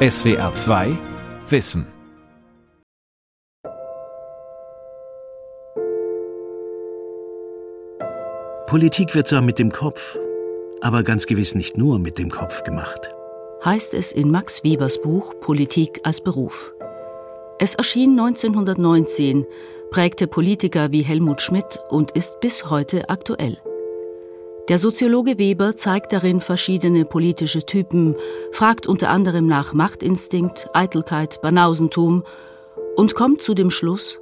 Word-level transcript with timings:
SWR 0.00 0.54
2 0.54 0.96
Wissen 1.48 1.84
Politik 8.68 9.16
wird 9.16 9.26
zwar 9.26 9.42
mit 9.42 9.58
dem 9.58 9.72
Kopf, 9.72 10.16
aber 10.82 11.02
ganz 11.02 11.26
gewiss 11.26 11.56
nicht 11.56 11.76
nur 11.76 11.98
mit 11.98 12.16
dem 12.16 12.30
Kopf 12.30 12.62
gemacht. 12.62 13.12
Heißt 13.64 13.92
es 13.92 14.12
in 14.12 14.30
Max 14.30 14.62
Webers 14.62 15.02
Buch 15.02 15.34
Politik 15.40 15.98
als 16.04 16.20
Beruf. 16.20 16.72
Es 17.58 17.74
erschien 17.74 18.12
1919, 18.20 19.46
prägte 19.90 20.28
Politiker 20.28 20.92
wie 20.92 21.02
Helmut 21.02 21.40
Schmidt 21.40 21.80
und 21.88 22.12
ist 22.12 22.38
bis 22.38 22.70
heute 22.70 23.10
aktuell. 23.10 23.58
Der 24.68 24.78
Soziologe 24.78 25.38
Weber 25.38 25.76
zeigt 25.76 26.12
darin 26.12 26.40
verschiedene 26.40 27.04
politische 27.04 27.64
Typen, 27.64 28.16
fragt 28.52 28.86
unter 28.86 29.10
anderem 29.10 29.46
nach 29.46 29.72
Machtinstinkt, 29.72 30.68
Eitelkeit, 30.74 31.40
Banausentum 31.40 32.24
und 32.96 33.14
kommt 33.14 33.40
zu 33.40 33.54
dem 33.54 33.70
Schluss, 33.70 34.20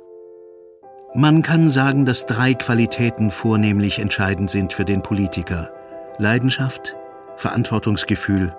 man 1.19 1.41
kann 1.41 1.71
sagen, 1.71 2.05
dass 2.05 2.27
drei 2.27 2.53
Qualitäten 2.53 3.31
vornehmlich 3.31 4.01
entscheidend 4.01 4.51
sind 4.51 4.75
für 4.75 4.85
den 4.85 5.03
Politiker. 5.03 5.71
Leidenschaft, 6.19 6.95
Verantwortungsgefühl, 7.37 8.55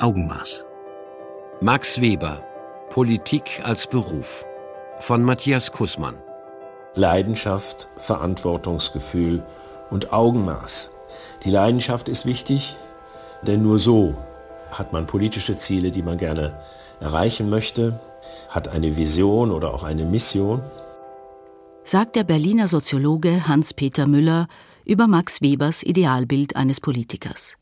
Augenmaß. 0.00 0.64
Max 1.60 2.00
Weber, 2.00 2.42
Politik 2.90 3.60
als 3.62 3.86
Beruf 3.86 4.44
von 4.98 5.22
Matthias 5.22 5.70
Kussmann. 5.70 6.16
Leidenschaft, 6.94 7.88
Verantwortungsgefühl 7.98 9.44
und 9.90 10.12
Augenmaß. 10.12 10.91
Die 11.44 11.50
Leidenschaft 11.50 12.08
ist 12.08 12.26
wichtig, 12.26 12.76
denn 13.42 13.62
nur 13.62 13.78
so 13.78 14.14
hat 14.70 14.92
man 14.92 15.06
politische 15.06 15.56
Ziele, 15.56 15.90
die 15.90 16.02
man 16.02 16.18
gerne 16.18 16.58
erreichen 17.00 17.50
möchte, 17.50 18.00
hat 18.48 18.68
eine 18.68 18.96
Vision 18.96 19.50
oder 19.50 19.74
auch 19.74 19.82
eine 19.82 20.04
Mission. 20.04 20.62
Sagt 21.84 22.16
der 22.16 22.24
Berliner 22.24 22.68
Soziologe 22.68 23.48
Hans-Peter 23.48 24.06
Müller 24.06 24.46
über 24.84 25.06
Max 25.06 25.42
Webers 25.42 25.82
Idealbild 25.82 26.56
eines 26.56 26.80
Politikers. 26.80 27.56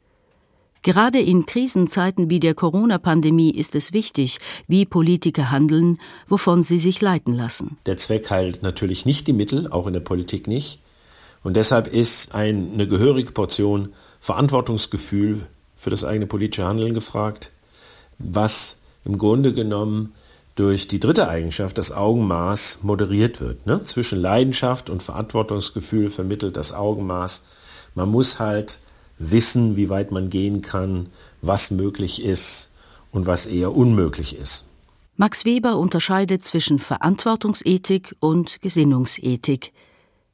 Gerade 0.82 1.20
in 1.20 1.44
Krisenzeiten 1.44 2.30
wie 2.30 2.40
der 2.40 2.54
Corona-Pandemie 2.54 3.50
ist 3.50 3.74
es 3.74 3.92
wichtig, 3.92 4.38
wie 4.66 4.86
Politiker 4.86 5.50
handeln, 5.50 6.00
wovon 6.26 6.62
sie 6.62 6.78
sich 6.78 7.02
leiten 7.02 7.34
lassen. 7.34 7.76
Der 7.84 7.98
Zweck 7.98 8.30
heilt 8.30 8.62
natürlich 8.62 9.04
nicht 9.04 9.26
die 9.26 9.34
Mittel, 9.34 9.70
auch 9.70 9.86
in 9.86 9.92
der 9.92 10.00
Politik 10.00 10.46
nicht. 10.46 10.80
Und 11.42 11.56
deshalb 11.56 11.86
ist 11.86 12.34
eine 12.34 12.86
gehörige 12.86 13.32
Portion 13.32 13.94
Verantwortungsgefühl 14.20 15.46
für 15.76 15.90
das 15.90 16.04
eigene 16.04 16.26
politische 16.26 16.66
Handeln 16.66 16.92
gefragt, 16.92 17.50
was 18.18 18.76
im 19.04 19.16
Grunde 19.16 19.54
genommen 19.54 20.12
durch 20.54 20.88
die 20.88 21.00
dritte 21.00 21.28
Eigenschaft, 21.28 21.78
das 21.78 21.90
Augenmaß, 21.90 22.80
moderiert 22.82 23.40
wird. 23.40 23.64
Ne? 23.66 23.82
Zwischen 23.84 24.20
Leidenschaft 24.20 24.90
und 24.90 25.02
Verantwortungsgefühl 25.02 26.10
vermittelt 26.10 26.58
das 26.58 26.74
Augenmaß. 26.74 27.42
Man 27.94 28.10
muss 28.10 28.38
halt 28.38 28.78
wissen, 29.18 29.76
wie 29.76 29.88
weit 29.88 30.12
man 30.12 30.28
gehen 30.28 30.60
kann, 30.60 31.06
was 31.40 31.70
möglich 31.70 32.22
ist 32.22 32.68
und 33.10 33.26
was 33.26 33.46
eher 33.46 33.74
unmöglich 33.74 34.36
ist. 34.36 34.64
Max 35.16 35.44
Weber 35.44 35.76
unterscheidet 35.78 36.44
zwischen 36.44 36.78
Verantwortungsethik 36.78 38.16
und 38.20 38.60
Gesinnungsethik. 38.60 39.72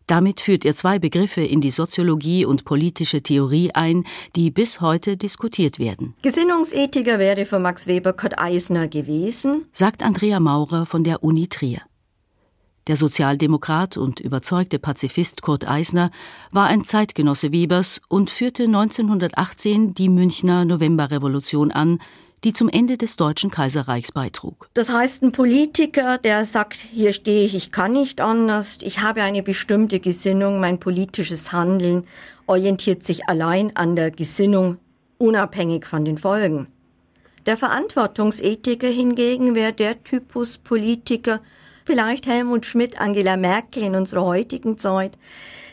Damit 0.06 0.40
führt 0.40 0.64
er 0.64 0.76
zwei 0.76 0.98
Begriffe 0.98 1.40
in 1.42 1.60
die 1.60 1.72
Soziologie 1.72 2.44
und 2.44 2.64
politische 2.64 3.22
Theorie 3.22 3.72
ein, 3.74 4.04
die 4.36 4.50
bis 4.50 4.80
heute 4.80 5.16
diskutiert 5.16 5.78
werden. 5.78 6.14
Gesinnungsethiker 6.22 7.18
wäre 7.18 7.44
für 7.44 7.58
Max 7.58 7.86
Weber 7.88 8.12
Kurt 8.12 8.38
Eisner 8.38 8.86
gewesen, 8.86 9.66
sagt 9.72 10.04
Andrea 10.04 10.38
Maurer 10.38 10.86
von 10.86 11.02
der 11.02 11.24
Uni 11.24 11.48
Trier. 11.48 11.80
Der 12.86 12.96
Sozialdemokrat 12.96 13.96
und 13.96 14.20
überzeugte 14.20 14.78
Pazifist 14.78 15.42
Kurt 15.42 15.69
Eisner 15.69 16.12
war 16.52 16.69
ein 16.69 16.84
Zeitgenosse 16.84 17.50
Webers 17.50 18.00
und 18.08 18.31
führte 18.31 18.64
1918 18.64 19.92
die 19.94 20.08
Münchner 20.08 20.64
Novemberrevolution 20.64 21.72
an, 21.72 21.98
die 22.44 22.52
zum 22.52 22.69
Ende 22.69 22.97
des 22.97 23.16
Deutschen 23.16 23.50
Kaiserreichs 23.50 24.12
beitrug. 24.12 24.69
Das 24.74 24.88
heißt, 24.88 25.22
ein 25.22 25.32
Politiker, 25.32 26.19
der 26.19 26.44
sagt, 26.47 26.76
hier 26.76 27.12
stehe 27.12 27.44
ich, 27.44 27.54
ich 27.54 27.72
kann 27.72 27.92
nicht 27.92 28.20
anders, 28.20 28.78
ich 28.82 29.00
habe 29.00 29.22
eine 29.22 29.42
bestimmte 29.42 30.00
Gesinnung, 30.00 30.60
mein 30.60 30.78
politisches 30.78 31.52
Handeln 31.52 32.06
orientiert 32.46 33.04
sich 33.04 33.28
allein 33.28 33.75
an 33.76 33.96
der 33.96 34.10
Gesinnung, 34.10 34.78
unabhängig 35.19 35.86
von 35.86 36.04
den 36.04 36.19
Folgen. 36.19 36.69
Der 37.46 37.56
Verantwortungsethiker 37.56 38.88
hingegen 38.88 39.54
wäre 39.54 39.72
der 39.72 40.02
Typus 40.02 40.58
Politiker, 40.58 41.41
vielleicht 41.84 42.26
Helmut 42.26 42.66
Schmidt, 42.66 43.00
Angela 43.00 43.36
Merkel 43.36 43.84
in 43.84 43.94
unserer 43.94 44.25
heutigen 44.25 44.78
Zeit, 44.78 45.16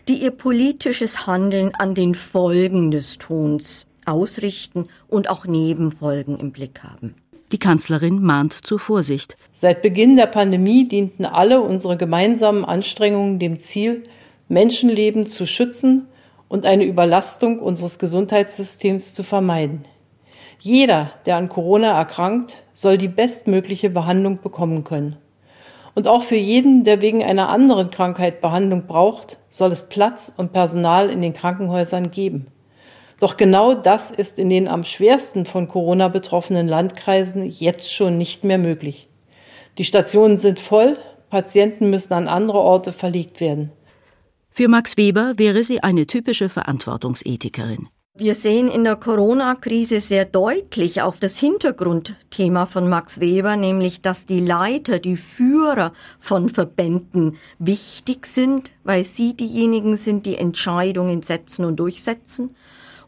die 0.08 0.22
ihr 0.22 0.32
politisches 0.32 1.26
Handeln 1.28 1.74
an 1.76 1.96
den 1.96 2.14
Folgen 2.14 2.92
des 2.92 3.18
Tuns 3.18 3.88
ausrichten 4.06 4.88
und 5.08 5.30
auch 5.30 5.46
Nebenfolgen 5.46 6.38
im 6.38 6.52
Blick 6.52 6.84
haben. 6.84 7.16
Die 7.52 7.60
Kanzlerin 7.60 8.22
mahnt 8.22 8.66
zur 8.66 8.80
Vorsicht. 8.80 9.38
Seit 9.52 9.84
Beginn 9.84 10.16
der 10.16 10.26
Pandemie 10.26 10.88
dienten 10.88 11.26
alle 11.26 11.62
unsere 11.62 11.98
gemeinsamen 11.98 12.66
Anstrengungen 12.66 13.38
dem 13.38 13.60
Ziel, 13.60 14.04
Menschenleben 14.48 15.26
zu 15.26 15.46
schützen 15.46 16.08
und 16.48 16.66
eine 16.66 16.86
Überlastung 16.86 17.60
unseres 17.60 18.00
Gesundheitssystems 18.00 19.14
zu 19.14 19.24
vermeiden. 19.24 19.86
Jeder, 20.60 21.12
der 21.26 21.36
an 21.36 21.50
Corona 21.50 21.92
erkrankt, 21.92 22.64
soll 22.74 22.98
die 22.98 23.08
bestmögliche 23.08 23.90
Behandlung 23.90 24.40
bekommen 24.42 24.84
können. 24.84 25.18
Und 25.94 26.08
auch 26.08 26.24
für 26.24 26.36
jeden, 26.38 26.84
der 26.84 27.02
wegen 27.02 27.24
einer 27.24 27.50
anderen 27.50 27.92
Krankheit 27.92 28.42
Behandlung 28.42 28.88
braucht, 28.88 29.38
soll 29.50 29.72
es 29.72 29.90
Platz 29.90 30.34
und 30.36 30.54
Personal 30.54 31.10
in 31.10 31.22
den 31.22 31.34
Krankenhäusern 31.34 32.12
geben. 32.12 32.48
Doch 33.24 33.38
genau 33.38 33.74
das 33.74 34.12
ist 34.12 34.38
in 34.38 34.50
den 34.50 34.68
am 34.68 34.84
schwersten 34.84 35.46
von 35.46 35.70
Corona 35.70 36.10
betroffenen 36.10 36.68
Landkreisen 36.68 37.50
jetzt 37.50 37.90
schon 37.90 38.18
nicht 38.18 38.44
mehr 38.44 38.58
möglich. 38.58 39.08
Die 39.78 39.86
Stationen 39.86 40.36
sind 40.36 40.60
voll, 40.60 40.98
Patienten 41.30 41.90
müssen 41.90 42.12
an 42.12 42.28
andere 42.28 42.58
Orte 42.58 42.92
verlegt 42.92 43.40
werden. 43.40 43.72
Für 44.50 44.68
Max 44.68 44.98
Weber 44.98 45.36
wäre 45.38 45.64
sie 45.64 45.82
eine 45.82 46.06
typische 46.06 46.50
Verantwortungsethikerin. 46.50 47.88
Wir 48.14 48.36
sehen 48.36 48.70
in 48.70 48.84
der 48.84 48.98
Corona-Krise 48.98 50.02
sehr 50.02 50.26
deutlich 50.26 51.02
auch 51.02 51.16
das 51.16 51.40
Hintergrundthema 51.40 52.66
von 52.66 52.90
Max 52.90 53.22
Weber, 53.22 53.56
nämlich 53.56 54.02
dass 54.02 54.26
die 54.26 54.42
Leiter, 54.42 55.00
die 55.00 55.16
Führer 55.16 55.94
von 56.20 56.50
Verbänden 56.50 57.38
wichtig 57.58 58.28
sind, 58.28 58.72
weil 58.84 59.06
sie 59.06 59.34
diejenigen 59.34 59.96
sind, 59.96 60.26
die 60.26 60.36
Entscheidungen 60.36 61.22
setzen 61.22 61.64
und 61.64 61.78
durchsetzen. 61.78 62.54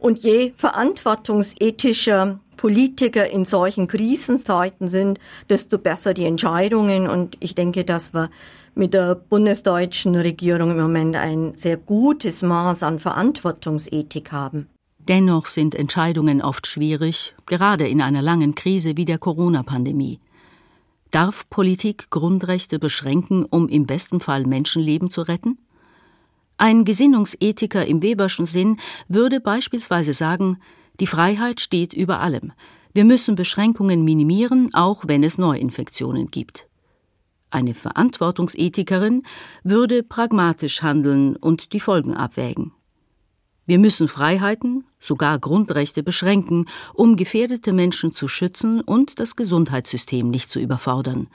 Und 0.06 0.20
je 0.20 0.54
verantwortungsethischer 0.56 2.40
Politiker 2.58 3.28
in 3.28 3.44
solchen 3.44 3.88
Krisenzeiten 3.88 4.88
sind, 4.88 5.18
desto 5.50 5.80
besser 5.80 6.14
die 6.14 6.26
Entscheidungen. 6.26 7.08
Und 7.08 7.38
ich 7.40 7.56
denke, 7.56 7.84
dass 7.84 8.14
wir 8.14 8.30
mit 8.76 8.94
der 8.94 9.16
bundesdeutschen 9.16 10.14
Regierung 10.16 10.70
im 10.70 10.78
Moment 10.78 11.16
ein 11.16 11.54
sehr 11.56 11.78
gutes 11.78 12.44
Maß 12.44 12.84
an 12.84 13.00
Verantwortungsethik 13.00 14.32
haben. 14.32 14.68
Dennoch 15.00 15.48
sind 15.48 15.74
Entscheidungen 15.74 16.40
oft 16.44 16.68
schwierig, 16.68 17.34
gerade 17.48 17.88
in 17.88 18.00
einer 18.00 18.22
langen 18.22 18.54
Krise 18.54 18.98
wie 18.98 19.06
der 19.06 19.18
Corona-Pandemie. 19.18 20.20
Darf 21.10 21.50
Politik 21.50 22.12
Grundrechte 22.12 22.78
beschränken, 22.78 23.44
um 23.44 23.68
im 23.70 23.88
besten 23.88 24.20
Fall 24.20 24.46
Menschenleben 24.46 25.10
zu 25.10 25.24
retten? 25.24 25.58
Ein 26.58 26.86
Gesinnungsethiker 26.86 27.86
im 27.86 28.02
Weberschen 28.02 28.46
Sinn 28.46 28.78
würde 29.10 29.42
beispielsweise 29.42 30.14
sagen, 30.14 30.58
die 31.02 31.08
Freiheit 31.08 31.60
steht 31.60 31.94
über 31.94 32.22
allem. 32.22 32.54
Wir 32.94 33.04
müssen 33.04 33.36
Beschränkungen 33.36 34.06
minimieren, 34.06 34.74
auch 34.74 35.04
wenn 35.06 35.24
es 35.24 35.38
Neuinfektionen 35.38 36.28
gibt. 36.28 36.68
Eine 37.50 37.74
Verantwortungsethikerin 37.74 39.24
würde 39.64 40.02
pragmatisch 40.02 40.82
handeln 40.82 41.36
und 41.36 41.74
die 41.74 41.82
Folgen 41.82 42.14
abwägen. 42.14 42.72
Wir 43.66 43.80
müssen 43.80 44.08
Freiheiten, 44.08 44.86
sogar 45.00 45.40
Grundrechte 45.40 46.04
beschränken, 46.04 46.68
um 46.94 47.18
gefährdete 47.18 47.74
Menschen 47.74 48.14
zu 48.14 48.28
schützen 48.28 48.80
und 48.80 49.20
das 49.20 49.36
Gesundheitssystem 49.36 50.30
nicht 50.30 50.50
zu 50.50 50.60
überfordern. 50.60 51.28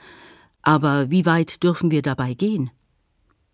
Aber 0.61 1.11
wie 1.11 1.25
weit 1.25 1.61
dürfen 1.61 1.91
wir 1.91 2.01
dabei 2.01 2.33
gehen? 2.33 2.71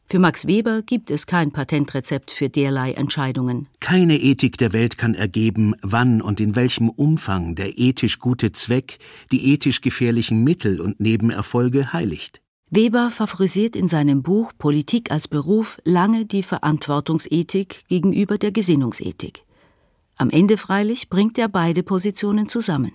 Für 0.09 0.19
Max 0.19 0.47
Weber 0.47 0.83
gibt 0.83 1.11
es 1.11 1.27
kein 1.27 1.51
Patentrezept 1.51 2.31
für 2.31 2.47
derlei 2.47 2.93
Entscheidungen. 2.93 3.67
Keine 3.81 4.17
Ethik 4.17 4.57
der 4.57 4.71
Welt 4.71 4.97
kann 4.97 5.15
ergeben, 5.15 5.75
wann 5.81 6.21
und 6.21 6.39
in 6.39 6.55
welchem 6.55 6.87
Umfang 6.87 7.55
der 7.55 7.77
ethisch 7.77 8.19
gute 8.19 8.53
Zweck 8.53 8.99
die 9.33 9.51
ethisch 9.51 9.81
gefährlichen 9.81 10.45
Mittel 10.45 10.79
und 10.79 11.01
Nebenerfolge 11.01 11.91
heiligt. 11.91 12.39
Weber 12.69 13.11
favorisiert 13.11 13.75
in 13.75 13.89
seinem 13.89 14.23
Buch 14.23 14.53
Politik 14.57 15.11
als 15.11 15.27
Beruf 15.27 15.77
lange 15.83 16.25
die 16.25 16.43
Verantwortungsethik 16.43 17.83
gegenüber 17.89 18.37
der 18.37 18.53
Gesinnungsethik. 18.53 19.43
Am 20.15 20.29
Ende 20.29 20.55
freilich 20.55 21.09
bringt 21.09 21.37
er 21.37 21.49
beide 21.49 21.83
Positionen 21.83 22.47
zusammen. 22.47 22.93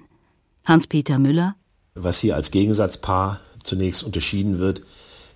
Hans-Peter 0.65 1.19
Müller 1.19 1.57
Was 1.95 2.21
hier 2.21 2.37
als 2.37 2.51
Gegensatzpaar 2.51 3.41
zunächst 3.65 4.03
unterschieden 4.03 4.59
wird, 4.59 4.83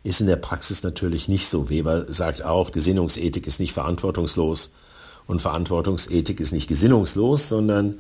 ist 0.07 0.21
in 0.21 0.29
der 0.29 0.37
Praxis 0.37 0.85
natürlich 0.85 1.27
nicht 1.27 1.49
so. 1.49 1.69
Weber 1.69 2.07
sagt 2.07 2.45
auch, 2.45 2.71
Gesinnungsethik 2.71 3.47
ist 3.49 3.59
nicht 3.59 3.73
verantwortungslos 3.73 4.71
und 5.27 5.43
Verantwortungsethik 5.43 6.39
ist 6.39 6.53
nicht 6.53 6.69
gesinnungslos, 6.69 7.49
sondern 7.49 7.97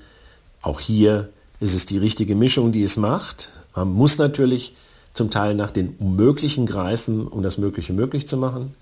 auch 0.62 0.78
hier 0.78 1.30
ist 1.58 1.74
es 1.74 1.84
die 1.84 1.98
richtige 1.98 2.36
Mischung, 2.36 2.70
die 2.70 2.84
es 2.84 2.96
macht. 2.96 3.48
Man 3.74 3.88
muss 3.88 4.18
natürlich 4.18 4.76
zum 5.14 5.30
Teil 5.30 5.56
nach 5.56 5.72
den 5.72 5.96
Unmöglichen 5.98 6.66
greifen, 6.66 7.26
um 7.26 7.42
das 7.42 7.58
Mögliche 7.58 7.92
möglich 7.92 8.28
zu 8.28 8.36
machen. 8.36 8.76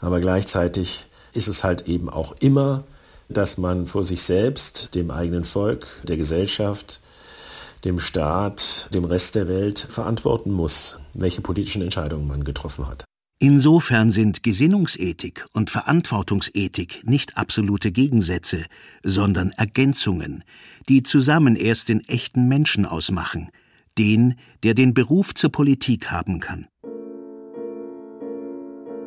Aber 0.00 0.20
gleichzeitig 0.20 1.06
ist 1.32 1.48
es 1.48 1.64
halt 1.64 1.88
eben 1.88 2.10
auch 2.10 2.36
immer, 2.40 2.84
dass 3.30 3.56
man 3.56 3.86
vor 3.86 4.04
sich 4.04 4.22
selbst, 4.22 4.94
dem 4.94 5.10
eigenen 5.10 5.44
Volk, 5.44 5.86
der 6.02 6.18
Gesellschaft, 6.18 7.00
dem 7.84 7.98
Staat, 7.98 8.88
dem 8.92 9.04
Rest 9.04 9.34
der 9.34 9.48
Welt 9.48 9.78
verantworten 9.78 10.50
muss, 10.50 11.00
welche 11.14 11.40
politischen 11.40 11.82
Entscheidungen 11.82 12.26
man 12.26 12.44
getroffen 12.44 12.86
hat. 12.86 13.04
Insofern 13.40 14.10
sind 14.10 14.42
Gesinnungsethik 14.42 15.46
und 15.52 15.70
Verantwortungsethik 15.70 17.02
nicht 17.04 17.36
absolute 17.36 17.92
Gegensätze, 17.92 18.64
sondern 19.04 19.52
Ergänzungen, 19.52 20.42
die 20.88 21.04
zusammen 21.04 21.54
erst 21.54 21.88
den 21.88 22.00
echten 22.08 22.48
Menschen 22.48 22.84
ausmachen, 22.84 23.50
den, 23.96 24.34
der 24.64 24.74
den 24.74 24.92
Beruf 24.92 25.34
zur 25.34 25.52
Politik 25.52 26.10
haben 26.10 26.40
kann. 26.40 26.66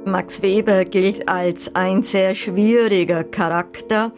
Max 0.06 0.42
Weber 0.42 0.86
gilt 0.86 1.30
als 1.30 1.76
ein 1.76 2.02
sehr 2.04 2.34
schwieriger 2.34 3.24
Charakter. 3.24 4.12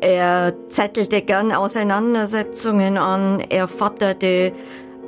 Er 0.00 0.54
zettelte 0.68 1.22
gern 1.22 1.52
Auseinandersetzungen 1.52 2.96
an, 2.96 3.40
er 3.40 3.68
forderte 3.68 4.52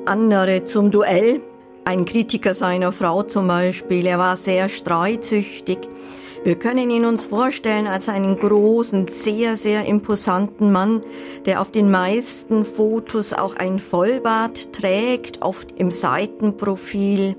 andere 0.04 0.64
zum 0.64 0.90
Duell, 0.90 1.40
ein 1.84 2.04
Kritiker 2.04 2.52
seiner 2.54 2.92
Frau 2.92 3.22
zum 3.22 3.48
Beispiel. 3.48 4.06
Er 4.06 4.18
war 4.18 4.36
sehr 4.36 4.68
streitsüchtig. 4.68 5.78
Wir 6.44 6.56
können 6.56 6.90
ihn 6.90 7.04
uns 7.04 7.24
vorstellen 7.24 7.86
als 7.86 8.08
einen 8.08 8.38
großen, 8.38 9.08
sehr, 9.08 9.56
sehr 9.56 9.86
imposanten 9.86 10.70
Mann, 10.70 11.02
der 11.46 11.60
auf 11.60 11.70
den 11.70 11.90
meisten 11.90 12.64
Fotos 12.64 13.32
auch 13.32 13.56
ein 13.56 13.78
Vollbart 13.78 14.72
trägt, 14.72 15.42
oft 15.42 15.72
im 15.72 15.90
Seitenprofil. 15.90 17.36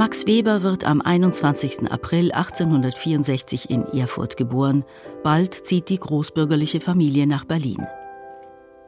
Max 0.00 0.26
Weber 0.26 0.62
wird 0.62 0.84
am 0.84 1.02
21. 1.02 1.92
April 1.92 2.32
1864 2.32 3.68
in 3.68 3.84
Erfurt 3.88 4.38
geboren. 4.38 4.82
Bald 5.22 5.52
zieht 5.52 5.90
die 5.90 6.00
großbürgerliche 6.00 6.80
Familie 6.80 7.26
nach 7.26 7.44
Berlin. 7.44 7.86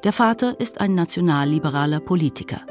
Der 0.05 0.15
Vater 0.15 0.59
ist 0.59 0.81
ein 0.81 0.95
nationalliberaler 0.95 2.01
Politiker 2.01 2.63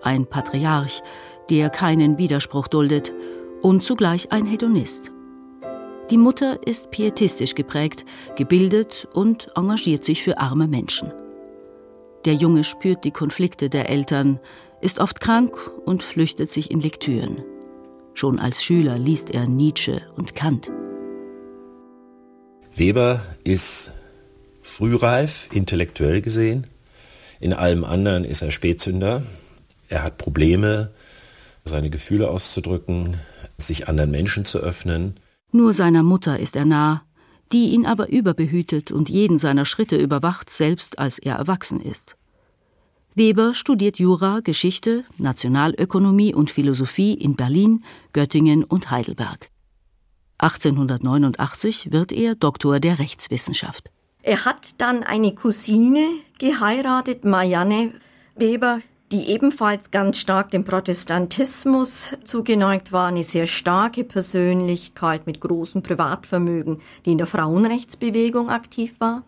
ein 0.00 0.24
Patriarch, 0.24 1.02
der 1.50 1.68
keinen 1.68 2.16
Widerspruch 2.16 2.68
duldet 2.68 3.12
und 3.60 3.84
zugleich 3.84 4.32
ein 4.32 4.46
Hedonist. 4.46 5.12
Die 6.10 6.16
Mutter 6.16 6.66
ist 6.66 6.90
pietistisch 6.90 7.54
geprägt, 7.54 8.06
gebildet 8.34 9.06
und 9.12 9.50
engagiert 9.56 10.06
sich 10.06 10.22
für 10.22 10.38
arme 10.38 10.68
Menschen. 10.68 11.12
Der 12.24 12.34
Junge 12.34 12.64
spürt 12.64 13.04
die 13.04 13.10
Konflikte 13.10 13.68
der 13.68 13.90
Eltern, 13.90 14.40
ist 14.82 14.98
oft 14.98 15.20
krank 15.20 15.56
und 15.86 16.02
flüchtet 16.02 16.50
sich 16.50 16.70
in 16.70 16.80
Lektüren. 16.80 17.42
Schon 18.14 18.38
als 18.38 18.62
Schüler 18.62 18.98
liest 18.98 19.30
er 19.30 19.46
Nietzsche 19.46 20.02
und 20.16 20.34
Kant. 20.34 20.70
Weber 22.74 23.22
ist 23.44 23.92
frühreif, 24.60 25.48
intellektuell 25.52 26.20
gesehen. 26.20 26.66
In 27.40 27.52
allem 27.52 27.84
anderen 27.84 28.24
ist 28.24 28.42
er 28.42 28.50
Spätzünder. 28.50 29.22
Er 29.88 30.02
hat 30.02 30.18
Probleme, 30.18 30.90
seine 31.64 31.90
Gefühle 31.90 32.28
auszudrücken, 32.28 33.16
sich 33.58 33.88
anderen 33.88 34.10
Menschen 34.10 34.44
zu 34.44 34.58
öffnen. 34.58 35.20
Nur 35.52 35.72
seiner 35.72 36.02
Mutter 36.02 36.38
ist 36.38 36.56
er 36.56 36.64
nah, 36.64 37.02
die 37.52 37.70
ihn 37.70 37.86
aber 37.86 38.08
überbehütet 38.08 38.90
und 38.90 39.10
jeden 39.10 39.38
seiner 39.38 39.64
Schritte 39.64 39.96
überwacht, 39.96 40.50
selbst 40.50 40.98
als 40.98 41.18
er 41.18 41.36
erwachsen 41.36 41.80
ist. 41.80 42.16
Weber 43.14 43.52
studiert 43.52 43.98
Jura, 43.98 44.40
Geschichte, 44.40 45.04
Nationalökonomie 45.18 46.34
und 46.34 46.50
Philosophie 46.50 47.12
in 47.12 47.36
Berlin, 47.36 47.84
Göttingen 48.14 48.64
und 48.64 48.90
Heidelberg. 48.90 49.50
1889 50.38 51.92
wird 51.92 52.10
er 52.10 52.34
Doktor 52.34 52.80
der 52.80 52.98
Rechtswissenschaft. 52.98 53.90
Er 54.22 54.46
hat 54.46 54.74
dann 54.78 55.02
eine 55.02 55.34
Cousine 55.34 56.06
geheiratet, 56.38 57.24
Marianne 57.24 57.92
Weber, 58.34 58.80
die 59.10 59.28
ebenfalls 59.28 59.90
ganz 59.90 60.16
stark 60.16 60.50
dem 60.50 60.64
Protestantismus 60.64 62.12
zugeneigt 62.24 62.92
war, 62.92 63.08
eine 63.08 63.24
sehr 63.24 63.46
starke 63.46 64.04
Persönlichkeit 64.04 65.26
mit 65.26 65.38
großem 65.40 65.82
Privatvermögen, 65.82 66.80
die 67.04 67.12
in 67.12 67.18
der 67.18 67.26
Frauenrechtsbewegung 67.26 68.48
aktiv 68.48 68.94
war, 69.00 69.22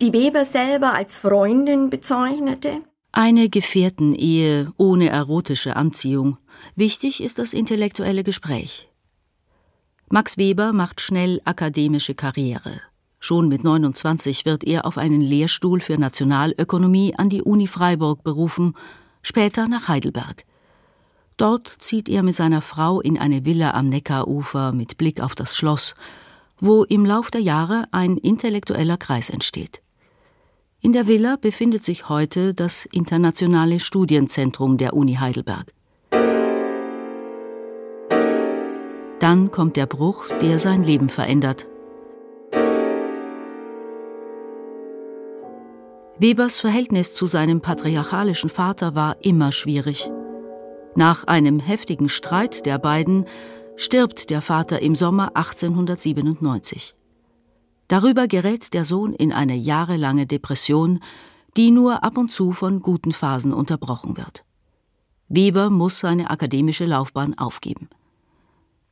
die 0.00 0.12
Weber 0.12 0.46
selber 0.46 0.94
als 0.94 1.16
Freundin 1.16 1.90
bezeichnete. 1.90 2.82
Eine 3.12 3.48
Gefährtenehe 3.48 4.72
ohne 4.78 5.10
erotische 5.10 5.76
Anziehung. 5.76 6.38
Wichtig 6.76 7.22
ist 7.22 7.38
das 7.38 7.52
intellektuelle 7.52 8.24
Gespräch. 8.24 8.88
Max 10.08 10.38
Weber 10.38 10.72
macht 10.72 11.00
schnell 11.00 11.40
akademische 11.44 12.14
Karriere. 12.14 12.80
Schon 13.20 13.48
mit 13.48 13.64
29 13.64 14.44
wird 14.44 14.64
er 14.64 14.84
auf 14.84 14.98
einen 14.98 15.20
Lehrstuhl 15.20 15.80
für 15.80 15.96
Nationalökonomie 15.96 17.14
an 17.16 17.28
die 17.28 17.42
Uni 17.42 17.66
Freiburg 17.66 18.24
berufen, 18.24 18.74
später 19.22 19.68
nach 19.68 19.88
Heidelberg. 19.88 20.44
Dort 21.36 21.76
zieht 21.78 22.08
er 22.08 22.22
mit 22.22 22.34
seiner 22.34 22.60
Frau 22.60 23.00
in 23.00 23.18
eine 23.18 23.44
Villa 23.44 23.72
am 23.72 23.88
Neckarufer 23.88 24.72
mit 24.72 24.98
Blick 24.98 25.20
auf 25.20 25.34
das 25.34 25.56
Schloss, 25.56 25.94
wo 26.62 26.84
im 26.84 27.04
Lauf 27.04 27.32
der 27.32 27.40
Jahre 27.40 27.86
ein 27.90 28.16
intellektueller 28.16 28.96
Kreis 28.96 29.30
entsteht. 29.30 29.82
In 30.80 30.92
der 30.92 31.08
Villa 31.08 31.36
befindet 31.36 31.84
sich 31.84 32.08
heute 32.08 32.54
das 32.54 32.86
internationale 32.86 33.80
Studienzentrum 33.80 34.78
der 34.78 34.94
Uni 34.94 35.14
Heidelberg. 35.14 35.72
Dann 39.18 39.50
kommt 39.50 39.76
der 39.76 39.86
Bruch, 39.86 40.28
der 40.40 40.60
sein 40.60 40.84
Leben 40.84 41.08
verändert. 41.08 41.66
Webers 46.18 46.60
Verhältnis 46.60 47.12
zu 47.12 47.26
seinem 47.26 47.60
patriarchalischen 47.60 48.50
Vater 48.50 48.94
war 48.94 49.16
immer 49.20 49.50
schwierig. 49.50 50.08
Nach 50.94 51.24
einem 51.24 51.58
heftigen 51.58 52.08
Streit 52.08 52.66
der 52.66 52.78
beiden 52.78 53.26
stirbt 53.76 54.30
der 54.30 54.42
Vater 54.42 54.82
im 54.82 54.94
Sommer 54.94 55.36
1897. 55.36 56.94
Darüber 57.88 58.26
gerät 58.26 58.74
der 58.74 58.84
Sohn 58.84 59.12
in 59.12 59.32
eine 59.32 59.54
jahrelange 59.54 60.26
Depression, 60.26 61.00
die 61.56 61.70
nur 61.70 62.02
ab 62.02 62.16
und 62.16 62.32
zu 62.32 62.52
von 62.52 62.80
guten 62.80 63.12
Phasen 63.12 63.52
unterbrochen 63.52 64.16
wird. 64.16 64.44
Weber 65.28 65.70
muss 65.70 65.98
seine 65.98 66.30
akademische 66.30 66.84
Laufbahn 66.84 67.36
aufgeben. 67.38 67.88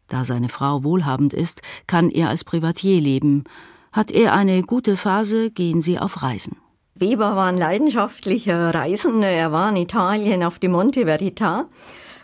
Da 0.09 0.25
seine 0.25 0.49
Frau 0.49 0.83
wohlhabend 0.85 1.33
ist, 1.33 1.63
kann 1.87 2.11
er 2.11 2.29
als 2.29 2.45
Privatier 2.45 3.01
leben. 3.01 3.45
Hat 3.93 4.11
er 4.11 4.35
eine 4.35 4.63
gute 4.63 4.97
Phase, 4.97 5.51
gehen 5.51 5.81
sie 5.81 5.99
auf 5.99 6.23
Reisen. 6.23 6.57
Weber 6.95 7.37
war 7.37 7.47
ein 7.47 7.57
leidenschaftlicher 7.57 8.75
Reisender. 8.75 9.29
Er 9.29 9.53
war 9.53 9.71
in 9.71 9.77
Italien 9.77 10.43
auf 10.43 10.59
dem 10.59 10.73
Monte 10.73 11.07
Verita, 11.07 11.69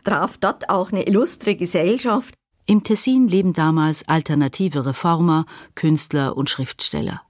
traf 0.04 0.36
dort 0.38 0.68
auch 0.68 0.92
eine 0.92 1.06
illustre 1.06 1.54
Gesellschaft. 1.54 2.34
Im 2.66 2.82
Tessin 2.82 3.28
leben 3.28 3.52
damals 3.52 4.08
alternative 4.08 4.86
Reformer, 4.86 5.46
Künstler 5.74 6.36
und 6.36 6.50
Schriftsteller. 6.50 7.22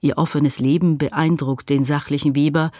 Ihr 0.00 0.18
offenes 0.18 0.58
Leben 0.58 0.98
beeindruckt 0.98 1.68
den 1.68 1.84
sachlichen 1.84 2.34
Weber, 2.34 2.72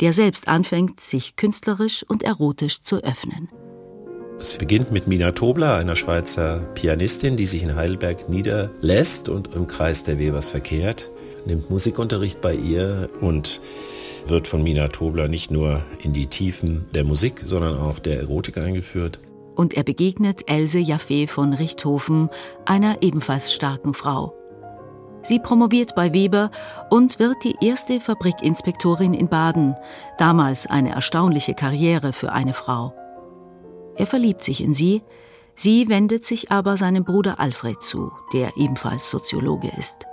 der 0.00 0.12
selbst 0.12 0.48
anfängt, 0.48 1.00
sich 1.00 1.36
künstlerisch 1.36 2.04
und 2.06 2.22
erotisch 2.22 2.82
zu 2.82 3.02
öffnen. 3.02 3.48
Es 4.38 4.56
beginnt 4.56 4.90
mit 4.90 5.06
Mina 5.06 5.32
Tobler, 5.32 5.76
einer 5.76 5.96
Schweizer 5.96 6.60
Pianistin, 6.74 7.36
die 7.36 7.46
sich 7.46 7.62
in 7.62 7.74
Heidelberg 7.74 8.28
niederlässt 8.28 9.28
und 9.28 9.54
im 9.54 9.66
Kreis 9.66 10.04
der 10.04 10.18
Webers 10.18 10.48
verkehrt 10.48 11.10
nimmt 11.46 11.70
Musikunterricht 11.70 12.40
bei 12.40 12.54
ihr 12.54 13.08
und 13.20 13.60
wird 14.26 14.48
von 14.48 14.62
Mina 14.62 14.88
Tobler 14.88 15.28
nicht 15.28 15.50
nur 15.50 15.82
in 16.02 16.12
die 16.12 16.26
Tiefen 16.26 16.86
der 16.94 17.04
Musik, 17.04 17.42
sondern 17.44 17.78
auch 17.78 17.98
der 17.98 18.18
Erotik 18.20 18.58
eingeführt. 18.58 19.18
Und 19.54 19.74
er 19.74 19.82
begegnet 19.82 20.50
Else 20.50 20.78
Jaffe 20.78 21.26
von 21.26 21.52
Richthofen, 21.52 22.30
einer 22.64 23.02
ebenfalls 23.02 23.52
starken 23.52 23.94
Frau. 23.94 24.34
Sie 25.22 25.38
promoviert 25.38 25.94
bei 25.94 26.14
Weber 26.14 26.50
und 26.88 27.18
wird 27.18 27.44
die 27.44 27.56
erste 27.60 28.00
Fabrikinspektorin 28.00 29.12
in 29.12 29.28
Baden, 29.28 29.74
damals 30.18 30.66
eine 30.66 30.90
erstaunliche 30.90 31.54
Karriere 31.54 32.12
für 32.12 32.32
eine 32.32 32.54
Frau. 32.54 32.94
Er 33.96 34.06
verliebt 34.06 34.42
sich 34.42 34.62
in 34.62 34.72
sie, 34.72 35.02
sie 35.54 35.88
wendet 35.88 36.24
sich 36.24 36.50
aber 36.50 36.78
seinem 36.78 37.04
Bruder 37.04 37.38
Alfred 37.38 37.82
zu, 37.82 38.12
der 38.32 38.56
ebenfalls 38.56 39.10
Soziologe 39.10 39.70
ist. 39.76 40.06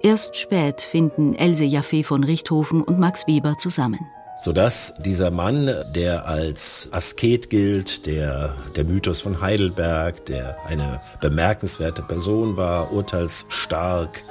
Erst 0.00 0.36
spät 0.36 0.80
finden 0.80 1.34
Else 1.34 1.64
Jaffe 1.64 2.04
von 2.04 2.22
Richthofen 2.22 2.82
und 2.82 3.00
Max 3.00 3.26
Weber 3.26 3.56
zusammen 3.58 4.06
sodass 4.44 4.92
dieser 4.98 5.30
Mann, 5.30 5.74
der 5.94 6.26
als 6.26 6.90
Asket 6.90 7.48
gilt, 7.48 8.04
der 8.04 8.54
der 8.76 8.84
Mythos 8.84 9.22
von 9.22 9.40
Heidelberg, 9.40 10.26
der 10.26 10.58
eine 10.66 11.00
bemerkenswerte 11.22 12.02
Person 12.02 12.58
war, 12.58 12.92
urteilsstark, 12.92 14.22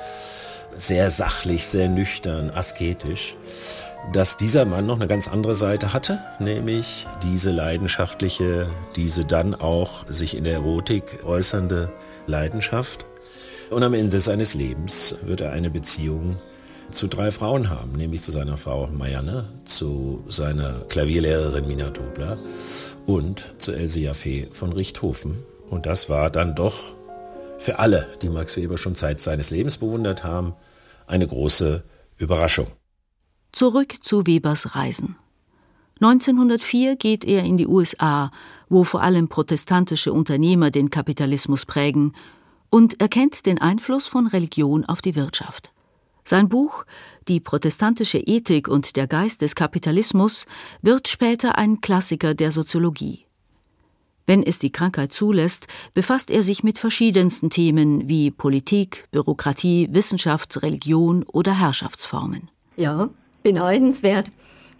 sehr 0.75 1.09
sachlich, 1.09 1.65
sehr 1.65 1.89
nüchtern, 1.89 2.51
asketisch, 2.51 3.35
dass 4.11 4.37
dieser 4.37 4.65
Mann 4.65 4.85
noch 4.85 4.97
eine 4.97 5.07
ganz 5.07 5.27
andere 5.27 5.55
Seite 5.55 5.93
hatte, 5.93 6.19
nämlich 6.37 7.07
diese 7.23 7.49
leidenschaftliche, 7.49 8.69
diese 8.95 9.25
dann 9.25 9.55
auch 9.55 10.05
sich 10.07 10.37
in 10.37 10.43
der 10.43 10.53
Erotik 10.53 11.25
äußernde 11.25 11.91
Leidenschaft. 12.27 13.03
Und 13.71 13.81
am 13.81 13.95
Ende 13.95 14.19
seines 14.19 14.53
Lebens 14.53 15.15
wird 15.23 15.41
er 15.41 15.53
eine 15.53 15.71
Beziehung 15.71 16.37
zu 16.93 17.07
drei 17.07 17.31
Frauen 17.31 17.69
haben, 17.69 17.93
nämlich 17.93 18.21
zu 18.23 18.31
seiner 18.31 18.57
Frau 18.57 18.87
Marianne, 18.87 19.49
zu 19.65 20.23
seiner 20.27 20.81
Klavierlehrerin 20.89 21.67
Mina 21.67 21.89
Tobler 21.89 22.37
und 23.05 23.55
zu 23.57 23.71
Else 23.71 23.99
Jaffe 23.99 24.47
von 24.51 24.73
Richthofen. 24.73 25.37
Und 25.69 25.85
das 25.85 26.09
war 26.09 26.29
dann 26.29 26.55
doch 26.55 26.93
für 27.57 27.79
alle, 27.79 28.07
die 28.21 28.29
Max 28.29 28.57
Weber 28.57 28.77
schon 28.77 28.95
Zeit 28.95 29.21
seines 29.21 29.49
Lebens 29.49 29.77
bewundert 29.77 30.23
haben, 30.23 30.53
eine 31.07 31.27
große 31.27 31.83
Überraschung. 32.17 32.67
Zurück 33.51 33.95
zu 34.01 34.25
Webers 34.27 34.75
Reisen. 34.75 35.15
1904 36.01 36.95
geht 36.95 37.23
er 37.23 37.43
in 37.43 37.57
die 37.57 37.67
USA, 37.67 38.31
wo 38.67 38.83
vor 38.83 39.01
allem 39.01 39.29
protestantische 39.29 40.11
Unternehmer 40.11 40.71
den 40.71 40.89
Kapitalismus 40.89 41.65
prägen, 41.65 42.13
und 42.69 42.99
erkennt 42.99 43.45
den 43.45 43.61
Einfluss 43.61 44.07
von 44.07 44.25
Religion 44.25 44.83
auf 44.83 44.99
die 44.99 45.15
Wirtschaft. 45.15 45.72
Sein 46.23 46.49
Buch 46.49 46.85
Die 47.27 47.39
protestantische 47.39 48.17
Ethik 48.17 48.67
und 48.67 48.95
der 48.95 49.07
Geist 49.07 49.41
des 49.41 49.55
Kapitalismus 49.55 50.45
wird 50.81 51.07
später 51.07 51.57
ein 51.57 51.81
Klassiker 51.81 52.33
der 52.33 52.51
Soziologie. 52.51 53.25
Wenn 54.25 54.41
es 54.41 54.57
die 54.57 54.71
Krankheit 54.71 55.11
zulässt, 55.11 55.67
befasst 55.93 56.29
er 56.29 56.43
sich 56.43 56.63
mit 56.63 56.79
verschiedensten 56.79 57.49
Themen 57.49 58.07
wie 58.07 58.31
Politik, 58.31 59.07
Bürokratie, 59.11 59.89
Wissenschaft, 59.91 60.61
Religion 60.61 61.23
oder 61.23 61.59
Herrschaftsformen. 61.59 62.49
Ja, 62.77 63.09
beneidenswert. 63.43 64.31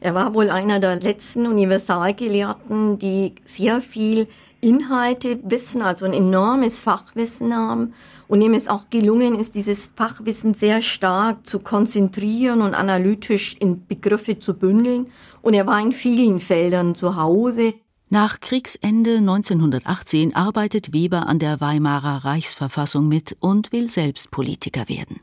Er 0.04 0.14
war 0.14 0.34
wohl 0.34 0.50
einer 0.50 0.82
der 0.82 1.00
letzten 1.00 1.48
Universalgelehrten, 1.48 3.00
die 3.00 3.36
sehr 3.46 3.82
viel 3.82 4.28
Inhalte 4.60 5.40
wissen, 5.44 5.82
also 5.82 6.04
ein 6.04 6.12
enormes 6.12 6.78
Fachwissen 6.78 7.56
haben 7.56 7.94
und 8.28 8.42
ihm 8.42 8.54
es 8.54 8.68
auch 8.68 8.90
gelungen 8.90 9.40
ist, 9.40 9.56
dieses 9.56 9.94
Fachwissen 9.96 10.56
sehr 10.56 10.82
stark 10.82 11.48
zu 11.48 11.60
konzentrieren 11.60 12.62
und 12.62 12.74
analytisch 12.74 13.56
in 13.62 13.88
Begriffe 13.88 14.40
zu 14.40 14.56
bündeln. 14.56 15.08
Und 15.42 15.54
er 15.54 15.68
war 15.68 15.80
in 15.80 15.94
vielen 15.94 16.42
Feldern 16.42 16.96
zu 16.96 17.16
Hause. 17.16 17.74
Nach 18.10 18.42
Kriegsende 18.42 19.20
1918 19.20 20.36
arbeitet 20.36 20.92
Weber 20.92 21.28
an 21.28 21.40
der 21.40 21.62
Weimarer 21.62 22.26
Reichsverfassung 22.26 23.08
mit 23.08 23.38
und 23.40 23.72
will 23.72 23.90
selbst 23.90 24.32
Politiker 24.32 24.90
werden. 24.90 25.22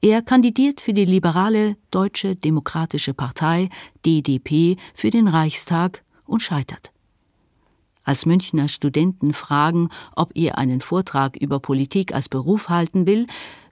Er 0.00 0.22
kandidiert 0.22 0.80
für 0.80 0.92
die 0.92 1.04
liberale 1.04 1.76
Deutsche 1.90 2.36
Demokratische 2.36 3.14
Partei 3.14 3.70
DDP 4.04 4.76
für 4.94 5.10
den 5.10 5.26
Reichstag 5.26 6.02
und 6.24 6.40
scheitert. 6.40 6.92
Als 8.04 8.24
Münchner 8.24 8.68
Studenten 8.68 9.32
fragen, 9.32 9.88
ob 10.14 10.30
er 10.36 10.58
einen 10.58 10.80
Vortrag 10.80 11.36
über 11.36 11.58
Politik 11.58 12.14
als 12.14 12.28
Beruf 12.28 12.68
halten 12.68 13.06
will, 13.06 13.26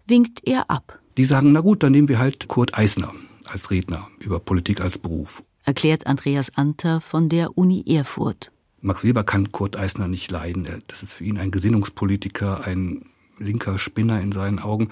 winkt 0.07 0.47
er 0.47 0.71
ab. 0.71 0.99
Die 1.17 1.25
sagen, 1.25 1.53
na 1.53 1.61
gut, 1.61 1.83
dann 1.83 1.93
nehmen 1.93 2.09
wir 2.09 2.19
halt 2.19 2.49
Kurt 2.49 2.77
Eisner 2.77 3.13
als 3.47 3.71
Redner 3.71 4.09
über 4.19 4.41
Politik 4.41 4.81
als 4.81 4.99
Beruf. 4.99 5.45
Erklärt 5.63 6.07
Andreas 6.07 6.57
Anter 6.57 7.01
von 7.01 7.29
der 7.29 7.57
Uni 7.57 7.85
Erfurt. 7.87 8.51
Max 8.81 9.05
Weber 9.05 9.25
kann 9.25 9.53
Kurt 9.53 9.77
Eisner 9.77 10.09
nicht 10.09 10.31
leiden. 10.31 10.67
Das 10.89 11.03
ist 11.03 11.13
für 11.13 11.25
ihn 11.25 11.39
ein 11.39 11.51
Gesinnungspolitiker, 11.51 12.65
ein 12.67 13.07
linker 13.39 13.79
Spinner 13.79 14.21
in 14.21 14.33
seinen 14.33 14.59
Augen, 14.59 14.89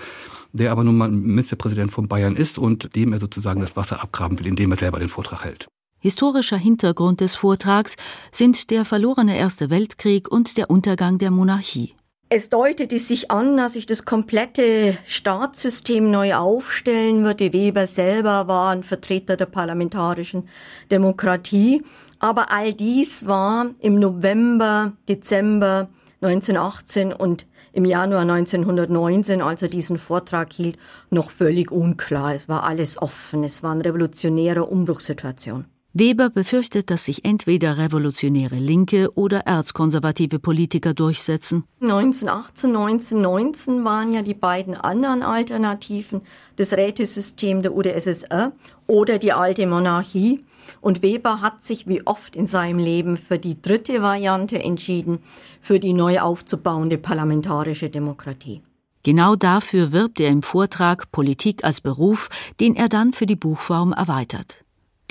der 0.52 0.72
aber 0.72 0.84
nun 0.84 0.96
mal 0.96 1.10
Ministerpräsident 1.10 1.92
von 1.92 2.08
Bayern 2.08 2.36
ist 2.36 2.58
und 2.58 2.94
dem 2.94 3.12
er 3.12 3.18
sozusagen 3.18 3.60
das 3.60 3.76
Wasser 3.76 4.02
abgraben 4.02 4.38
will, 4.38 4.46
indem 4.46 4.70
er 4.72 4.78
selber 4.78 4.98
den 4.98 5.08
Vortrag 5.08 5.44
hält. 5.44 5.68
Historischer 5.98 6.56
Hintergrund 6.56 7.20
des 7.20 7.36
Vortrags 7.36 7.96
sind 8.32 8.70
der 8.70 8.84
verlorene 8.84 9.38
Erste 9.38 9.70
Weltkrieg 9.70 10.28
und 10.28 10.56
der 10.56 10.68
Untergang 10.68 11.18
der 11.18 11.30
Monarchie. 11.30 11.94
Es 12.34 12.48
deutete 12.48 12.98
sich 12.98 13.30
an, 13.30 13.58
dass 13.58 13.74
sich 13.74 13.84
das 13.84 14.06
komplette 14.06 14.96
Staatssystem 15.06 16.10
neu 16.10 16.34
aufstellen 16.34 17.24
würde. 17.24 17.52
Weber 17.52 17.86
selber 17.86 18.48
war 18.48 18.70
ein 18.70 18.84
Vertreter 18.84 19.36
der 19.36 19.44
parlamentarischen 19.44 20.48
Demokratie. 20.90 21.82
Aber 22.18 22.50
all 22.50 22.72
dies 22.72 23.26
war 23.26 23.66
im 23.80 23.98
November, 23.98 24.94
Dezember 25.10 25.90
1918 26.22 27.12
und 27.12 27.46
im 27.72 27.84
Januar 27.84 28.22
1919, 28.22 29.42
als 29.42 29.62
er 29.62 29.68
diesen 29.68 29.98
Vortrag 29.98 30.52
hielt, 30.52 30.78
noch 31.10 31.30
völlig 31.30 31.70
unklar. 31.70 32.34
Es 32.34 32.48
war 32.48 32.64
alles 32.64 33.00
offen. 33.00 33.44
Es 33.44 33.62
war 33.62 33.72
eine 33.72 33.84
revolutionäre 33.84 34.64
Umbruchssituation. 34.66 35.66
Weber 35.94 36.30
befürchtet, 36.30 36.88
dass 36.88 37.04
sich 37.04 37.24
entweder 37.24 37.76
revolutionäre 37.76 38.56
Linke 38.56 39.12
oder 39.14 39.40
erzkonservative 39.40 40.38
Politiker 40.38 40.94
durchsetzen. 40.94 41.64
1918, 41.82 42.70
1919 42.70 43.84
waren 43.84 44.14
ja 44.14 44.22
die 44.22 44.32
beiden 44.32 44.74
anderen 44.74 45.22
Alternativen, 45.22 46.22
das 46.56 46.72
Rätesystem 46.72 47.62
der 47.62 47.76
UdSSR 47.76 48.52
oder 48.86 49.18
die 49.18 49.34
alte 49.34 49.66
Monarchie. 49.66 50.44
Und 50.80 51.02
Weber 51.02 51.42
hat 51.42 51.62
sich 51.64 51.86
wie 51.86 52.06
oft 52.06 52.36
in 52.36 52.46
seinem 52.46 52.78
Leben 52.78 53.18
für 53.18 53.38
die 53.38 53.60
dritte 53.60 54.00
Variante 54.00 54.62
entschieden, 54.62 55.18
für 55.60 55.78
die 55.78 55.92
neu 55.92 56.20
aufzubauende 56.20 56.96
parlamentarische 56.96 57.90
Demokratie. 57.90 58.62
Genau 59.02 59.34
dafür 59.34 59.92
wirbt 59.92 60.20
er 60.20 60.28
im 60.28 60.42
Vortrag 60.42 61.10
Politik 61.10 61.64
als 61.64 61.80
Beruf, 61.80 62.28
den 62.60 62.76
er 62.76 62.88
dann 62.88 63.12
für 63.12 63.26
die 63.26 63.36
Buchform 63.36 63.92
erweitert. 63.92 64.61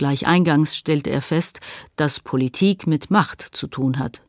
Gleich 0.01 0.25
eingangs 0.25 0.75
stellte 0.75 1.11
er 1.11 1.21
fest, 1.21 1.59
dass 1.95 2.19
Politik 2.19 2.87
mit 2.87 3.11
Macht 3.11 3.41
zu 3.51 3.67
tun 3.67 3.99
hat. 3.99 4.23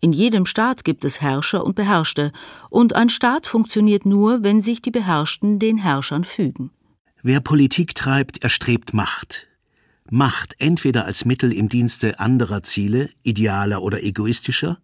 In 0.00 0.12
jedem 0.12 0.46
Staat 0.46 0.82
gibt 0.82 1.04
es 1.04 1.20
Herrscher 1.20 1.64
und 1.64 1.76
Beherrschte, 1.76 2.32
und 2.70 2.96
ein 2.96 3.08
Staat 3.08 3.46
funktioniert 3.46 4.04
nur, 4.04 4.42
wenn 4.42 4.60
sich 4.60 4.82
die 4.82 4.90
Beherrschten 4.90 5.60
den 5.60 5.78
Herrschern 5.78 6.24
fügen. 6.24 6.72
Wer 7.22 7.38
Politik 7.38 7.94
treibt, 7.94 8.42
erstrebt 8.42 8.94
Macht. 8.94 9.46
Macht 10.10 10.56
entweder 10.58 11.04
als 11.04 11.24
Mittel 11.24 11.52
im 11.52 11.68
Dienste 11.68 12.18
anderer 12.18 12.64
Ziele, 12.64 13.10
idealer 13.22 13.82
oder 13.82 14.02
egoistischer, 14.02 14.80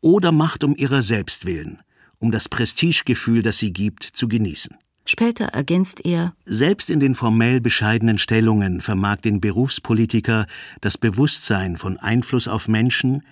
oder 0.00 0.30
Macht 0.30 0.62
um 0.62 0.76
ihrer 0.76 1.02
selbst 1.02 1.46
willen, 1.46 1.80
um 2.20 2.30
das 2.30 2.48
Prestigegefühl, 2.48 3.42
das 3.42 3.58
sie 3.58 3.72
gibt, 3.72 4.04
zu 4.04 4.28
genießen. 4.28 4.76
Später 5.10 5.46
ergänzt 5.46 6.04
er 6.04 6.34
Selbst 6.44 6.90
in 6.90 7.00
den 7.00 7.14
formell 7.14 7.62
bescheidenen 7.62 8.18
Stellungen 8.18 8.82
vermag 8.82 9.16
den 9.16 9.40
Berufspolitiker 9.40 10.46
das 10.82 10.98
Bewusstsein 10.98 11.78
von 11.78 11.96
Einfluss 11.96 12.46
auf 12.46 12.68
Menschen, 12.68 13.22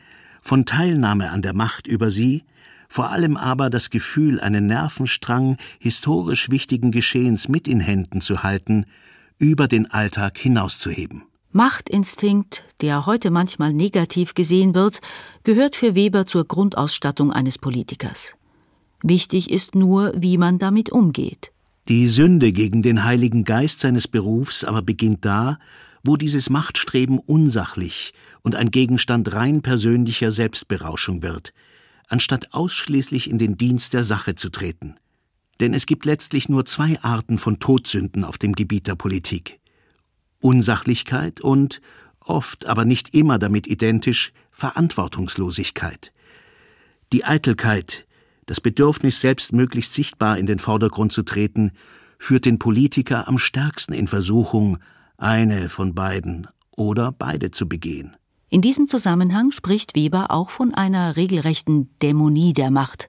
von 0.41 0.65
Teilnahme 0.65 1.29
an 1.31 1.43
der 1.43 1.53
Macht 1.53 1.87
über 1.87 2.11
sie, 2.11 2.45
vor 2.89 3.11
allem 3.11 3.37
aber 3.37 3.69
das 3.69 3.91
Gefühl, 3.91 4.41
einen 4.41 4.67
Nervenstrang 4.67 5.59
historisch 5.79 6.51
wichtigen 6.51 6.93
Geschehens 6.93 7.47
mit 7.47 7.69
in 7.69 7.81
Händen 7.81 8.23
zu 8.23 8.43
halten, 8.43 8.87
über 9.37 9.69
den 9.69 9.91
Alltag 9.91 10.39
hinauszuheben. 10.39 11.25
Machtinstinkt, 11.53 12.65
der 12.81 13.05
heute 13.05 13.31
manchmal 13.31 13.75
negativ 13.75 14.33
gesehen 14.33 14.75
wird, 14.75 15.03
gehört 15.45 15.77
für 15.77 15.95
Weber 15.95 16.25
zur 16.25 16.47
Grundausstattung 16.47 17.35
eines 17.35 17.59
Politikers. 17.59 18.35
Wichtig 19.03 19.51
ist 19.51 19.75
nur, 19.75 20.15
wie 20.17 20.39
man 20.39 20.59
damit 20.59 20.91
umgeht. 20.91 21.53
Die 21.89 22.09
Sünde 22.09 22.51
gegen 22.51 22.83
den 22.83 23.05
Heiligen 23.05 23.45
Geist 23.45 23.79
seines 23.79 24.09
Berufs 24.09 24.65
aber 24.65 24.83
beginnt 24.83 25.25
da, 25.25 25.61
wo 26.03 26.17
dieses 26.17 26.51
Machtstreben 26.51 27.21
unsachlich 27.21 28.13
und 28.43 28.57
ein 28.57 28.73
Gegenstand 28.73 29.33
rein 29.33 29.63
persönlicher 29.63 30.33
Selbstberauschung 30.33 31.23
wird, 31.23 31.53
anstatt 32.09 32.53
ausschließlich 32.53 33.31
in 33.31 33.39
den 33.39 33.57
Dienst 33.57 33.95
der 33.95 34.03
Sache 34.03 34.35
zu 34.35 34.49
treten. 34.49 34.97
Denn 35.61 35.75
es 35.75 35.87
gibt 35.87 36.07
letztlich 36.07 36.49
nur 36.49 36.67
zwei 36.67 37.01
Arten 37.03 37.39
von 37.39 37.61
Todsünden 37.61 38.25
auf 38.25 38.37
dem 38.37 38.55
Gebiet 38.55 38.89
der 38.89 38.97
Politik. 38.97 39.61
Unsachlichkeit 40.41 41.41
und, 41.41 41.81
oft 42.19 42.67
aber 42.67 42.85
nicht 42.85 43.15
immer 43.15 43.39
damit 43.39 43.69
identisch, 43.69 44.33
Verantwortungslosigkeit. 44.51 46.13
Die 47.13 47.25
Eitelkeit, 47.25 48.07
das 48.47 48.61
Bedürfnis, 48.61 49.21
selbst 49.21 49.53
möglichst 49.53 49.93
sichtbar 49.93 50.39
in 50.39 50.47
den 50.47 50.59
Vordergrund 50.59 51.13
zu 51.13 51.23
treten, 51.23 51.73
führt 52.19 52.45
den 52.45 52.59
Politiker 52.59 53.29
am 53.29 53.39
stärksten 53.39 53.93
in 53.93 54.07
Versuchung, 54.07 54.79
eine 55.19 55.69
von 55.69 55.95
beiden 55.95 56.47
oder 56.77 57.13
beide 57.13 57.51
zu 57.51 57.69
begehen. 57.69 58.17
In 58.49 58.63
diesem 58.63 58.87
Zusammenhang 58.89 59.51
spricht 59.51 59.97
Weber 59.97 60.31
auch 60.31 60.51
von 60.51 60.73
einer 60.73 61.17
regelrechten 61.17 61.91
Dämonie 62.01 62.53
der 62.53 62.71
Macht. 62.71 63.09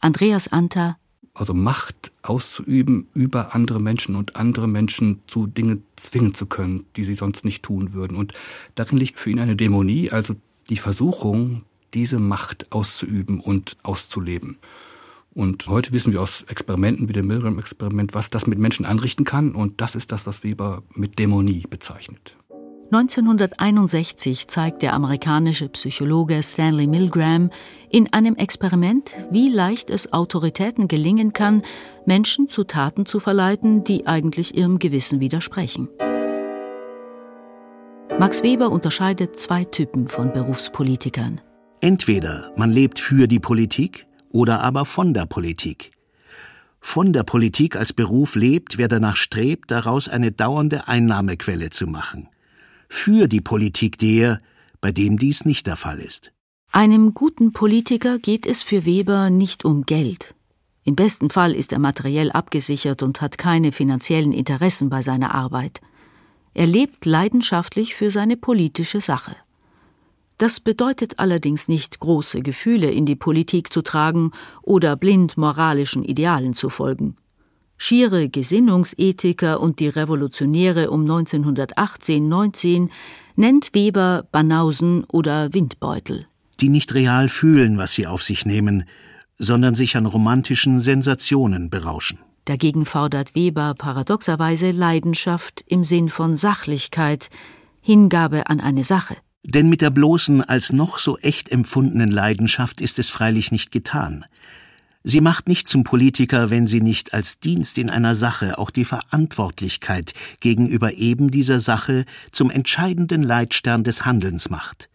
Andreas 0.00 0.48
Anta 0.48 0.96
also 1.38 1.54
Macht 1.54 2.12
auszuüben 2.22 3.06
über 3.14 3.54
andere 3.54 3.80
Menschen 3.80 4.16
und 4.16 4.36
andere 4.36 4.66
Menschen 4.66 5.20
zu 5.26 5.46
Dingen 5.46 5.84
zwingen 5.96 6.34
zu 6.34 6.46
können, 6.46 6.84
die 6.96 7.04
sie 7.04 7.14
sonst 7.14 7.44
nicht 7.44 7.62
tun 7.62 7.92
würden. 7.92 8.16
Und 8.16 8.32
darin 8.74 8.98
liegt 8.98 9.20
für 9.20 9.30
ihn 9.30 9.38
eine 9.38 9.56
Dämonie, 9.56 10.10
also 10.10 10.34
die 10.68 10.76
Versuchung, 10.76 11.62
diese 11.94 12.18
Macht 12.18 12.70
auszuüben 12.70 13.40
und 13.40 13.76
auszuleben. 13.82 14.58
Und 15.34 15.68
heute 15.68 15.92
wissen 15.92 16.12
wir 16.12 16.20
aus 16.20 16.42
Experimenten 16.48 17.08
wie 17.08 17.12
dem 17.12 17.26
Milgram-Experiment, 17.28 18.14
was 18.14 18.30
das 18.30 18.46
mit 18.46 18.58
Menschen 18.58 18.84
anrichten 18.84 19.24
kann. 19.24 19.54
Und 19.54 19.80
das 19.80 19.94
ist 19.94 20.10
das, 20.10 20.26
was 20.26 20.42
Weber 20.42 20.82
mit 20.94 21.18
Dämonie 21.18 21.64
bezeichnet. 21.68 22.36
1961 22.90 24.48
zeigt 24.48 24.80
der 24.80 24.94
amerikanische 24.94 25.68
Psychologe 25.68 26.42
Stanley 26.42 26.86
Milgram 26.86 27.50
in 27.90 28.10
einem 28.14 28.34
Experiment, 28.34 29.14
wie 29.30 29.50
leicht 29.50 29.90
es 29.90 30.12
Autoritäten 30.12 30.88
gelingen 30.88 31.34
kann, 31.34 31.62
Menschen 32.06 32.48
zu 32.48 32.64
Taten 32.64 33.04
zu 33.04 33.20
verleiten, 33.20 33.84
die 33.84 34.06
eigentlich 34.06 34.56
ihrem 34.56 34.78
Gewissen 34.78 35.20
widersprechen. 35.20 35.88
Max 38.18 38.42
Weber 38.42 38.70
unterscheidet 38.70 39.38
zwei 39.38 39.64
Typen 39.64 40.08
von 40.08 40.32
Berufspolitikern. 40.32 41.42
Entweder 41.80 42.52
man 42.56 42.70
lebt 42.72 42.98
für 42.98 43.28
die 43.28 43.40
Politik 43.40 44.06
oder 44.30 44.60
aber 44.60 44.84
von 44.84 45.14
der 45.14 45.26
Politik. 45.26 45.92
Von 46.80 47.12
der 47.12 47.22
Politik 47.22 47.76
als 47.76 47.92
Beruf 47.92 48.34
lebt, 48.34 48.78
wer 48.78 48.88
danach 48.88 49.16
strebt, 49.16 49.70
daraus 49.70 50.08
eine 50.08 50.32
dauernde 50.32 50.88
Einnahmequelle 50.88 51.70
zu 51.70 51.86
machen 51.86 52.28
für 52.88 53.28
die 53.28 53.40
Politik 53.40 53.98
der, 53.98 54.40
bei 54.80 54.92
dem 54.92 55.18
dies 55.18 55.44
nicht 55.44 55.66
der 55.66 55.76
Fall 55.76 56.00
ist. 56.00 56.32
Einem 56.72 57.14
guten 57.14 57.52
Politiker 57.52 58.18
geht 58.18 58.46
es 58.46 58.62
für 58.62 58.84
Weber 58.84 59.30
nicht 59.30 59.64
um 59.64 59.84
Geld. 59.84 60.34
Im 60.84 60.96
besten 60.96 61.30
Fall 61.30 61.54
ist 61.54 61.72
er 61.72 61.78
materiell 61.78 62.30
abgesichert 62.30 63.02
und 63.02 63.20
hat 63.20 63.36
keine 63.36 63.72
finanziellen 63.72 64.32
Interessen 64.32 64.88
bei 64.88 65.02
seiner 65.02 65.34
Arbeit. 65.34 65.80
Er 66.54 66.66
lebt 66.66 67.04
leidenschaftlich 67.04 67.94
für 67.94 68.10
seine 68.10 68.36
politische 68.36 69.00
Sache. 69.00 69.36
Das 70.38 70.60
bedeutet 70.60 71.18
allerdings 71.18 71.66
nicht, 71.66 71.98
große 71.98 72.42
Gefühle 72.42 72.90
in 72.92 73.06
die 73.06 73.16
Politik 73.16 73.72
zu 73.72 73.82
tragen 73.82 74.30
oder 74.62 74.94
blind 74.94 75.36
moralischen 75.36 76.04
Idealen 76.04 76.54
zu 76.54 76.70
folgen. 76.70 77.16
Schiere 77.76 78.28
Gesinnungsethiker 78.28 79.60
und 79.60 79.80
die 79.80 79.88
Revolutionäre 79.88 80.90
um 80.90 81.04
1918-19 81.04 82.88
nennt 83.36 83.70
Weber 83.72 84.26
Banausen 84.30 85.04
oder 85.04 85.52
Windbeutel. 85.52 86.26
Die 86.60 86.68
nicht 86.68 86.94
real 86.94 87.28
fühlen, 87.28 87.76
was 87.78 87.92
sie 87.92 88.06
auf 88.06 88.22
sich 88.22 88.46
nehmen, 88.46 88.84
sondern 89.34 89.74
sich 89.74 89.96
an 89.96 90.06
romantischen 90.06 90.80
Sensationen 90.80 91.70
berauschen. 91.70 92.18
Dagegen 92.44 92.86
fordert 92.86 93.34
Weber 93.34 93.74
paradoxerweise 93.76 94.70
Leidenschaft 94.70 95.64
im 95.66 95.84
Sinn 95.84 96.10
von 96.10 96.34
Sachlichkeit, 96.34 97.28
Hingabe 97.80 98.48
an 98.48 98.60
eine 98.60 98.84
Sache. 98.84 99.16
Denn 99.48 99.70
mit 99.70 99.80
der 99.80 99.88
bloßen, 99.88 100.42
als 100.42 100.74
noch 100.74 100.98
so 100.98 101.16
echt 101.16 101.48
empfundenen 101.48 102.10
Leidenschaft 102.10 102.82
ist 102.82 102.98
es 102.98 103.08
freilich 103.08 103.50
nicht 103.50 103.72
getan. 103.72 104.26
Sie 105.04 105.22
macht 105.22 105.48
nicht 105.48 105.68
zum 105.68 105.84
Politiker, 105.84 106.50
wenn 106.50 106.66
sie 106.66 106.82
nicht 106.82 107.14
als 107.14 107.40
Dienst 107.40 107.78
in 107.78 107.88
einer 107.88 108.14
Sache 108.14 108.58
auch 108.58 108.68
die 108.68 108.84
Verantwortlichkeit 108.84 110.12
gegenüber 110.40 110.92
eben 110.98 111.30
dieser 111.30 111.60
Sache 111.60 112.04
zum 112.30 112.50
entscheidenden 112.50 113.22
Leitstern 113.22 113.84
des 113.84 114.04
Handelns 114.04 114.50
macht. 114.50 114.90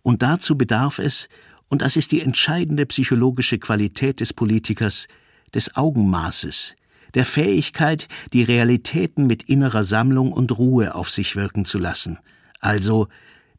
Und 0.00 0.22
dazu 0.22 0.56
bedarf 0.56 0.98
es, 0.98 1.28
und 1.68 1.82
das 1.82 1.96
ist 1.96 2.10
die 2.10 2.22
entscheidende 2.22 2.86
psychologische 2.86 3.58
Qualität 3.58 4.20
des 4.20 4.32
Politikers, 4.32 5.08
des 5.52 5.76
Augenmaßes, 5.76 6.74
der 7.12 7.26
Fähigkeit, 7.26 8.08
die 8.32 8.44
Realitäten 8.44 9.26
mit 9.26 9.42
innerer 9.42 9.84
Sammlung 9.84 10.32
und 10.32 10.56
Ruhe 10.56 10.94
auf 10.94 11.10
sich 11.10 11.36
wirken 11.36 11.66
zu 11.66 11.76
lassen, 11.76 12.18
also 12.60 13.08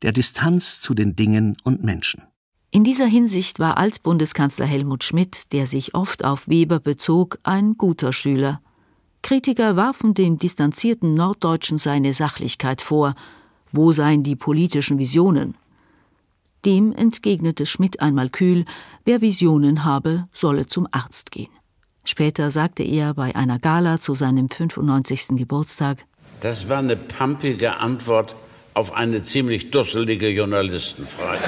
der 0.02 0.12
Distanz 0.12 0.82
zu 0.82 0.94
den 0.94 1.16
Dingen 1.16 1.58
und 1.64 1.84
Menschen. 1.84 2.24
In 2.72 2.84
dieser 2.84 3.06
Hinsicht 3.06 3.60
war 3.60 3.78
Altbundeskanzler 3.78 4.66
Helmut 4.66 5.04
Schmidt, 5.04 5.52
der 5.52 5.68
sich 5.68 5.94
oft 5.94 6.24
auf 6.24 6.48
Weber 6.48 6.80
bezog, 6.80 7.38
ein 7.44 7.76
guter 7.78 8.14
Schüler. 8.14 8.62
Kritiker 9.22 9.76
warfen 9.76 10.14
dem 10.14 10.40
distanzierten 10.40 11.14
Norddeutschen 11.14 11.78
seine 11.78 12.14
Sachlichkeit 12.14 12.82
vor. 12.82 13.16
Wo 13.72 13.92
seien 13.92 14.24
die 14.24 14.36
politischen 14.36 14.98
Visionen? 14.98 15.56
Dem 16.66 16.94
entgegnete 16.94 17.66
Schmidt 17.66 18.02
einmal 18.02 18.30
kühl, 18.30 18.66
wer 19.04 19.22
Visionen 19.22 19.84
habe, 19.84 20.28
solle 20.32 20.68
zum 20.68 20.88
Arzt 20.92 21.32
gehen. 21.32 21.52
Später 22.04 22.52
sagte 22.52 22.84
er 22.84 23.14
bei 23.14 23.36
einer 23.36 23.60
Gala 23.60 24.00
zu 24.00 24.16
seinem 24.16 24.50
95. 24.50 25.30
Geburtstag: 25.38 26.06
Das 26.40 26.70
war 26.70 26.80
eine 26.80 26.96
pampige 26.96 27.78
Antwort 27.80 28.36
auf 28.74 28.94
eine 28.94 29.24
ziemlich 29.24 29.72
dusselige 29.72 30.30
Journalistenfrage. 30.30 31.40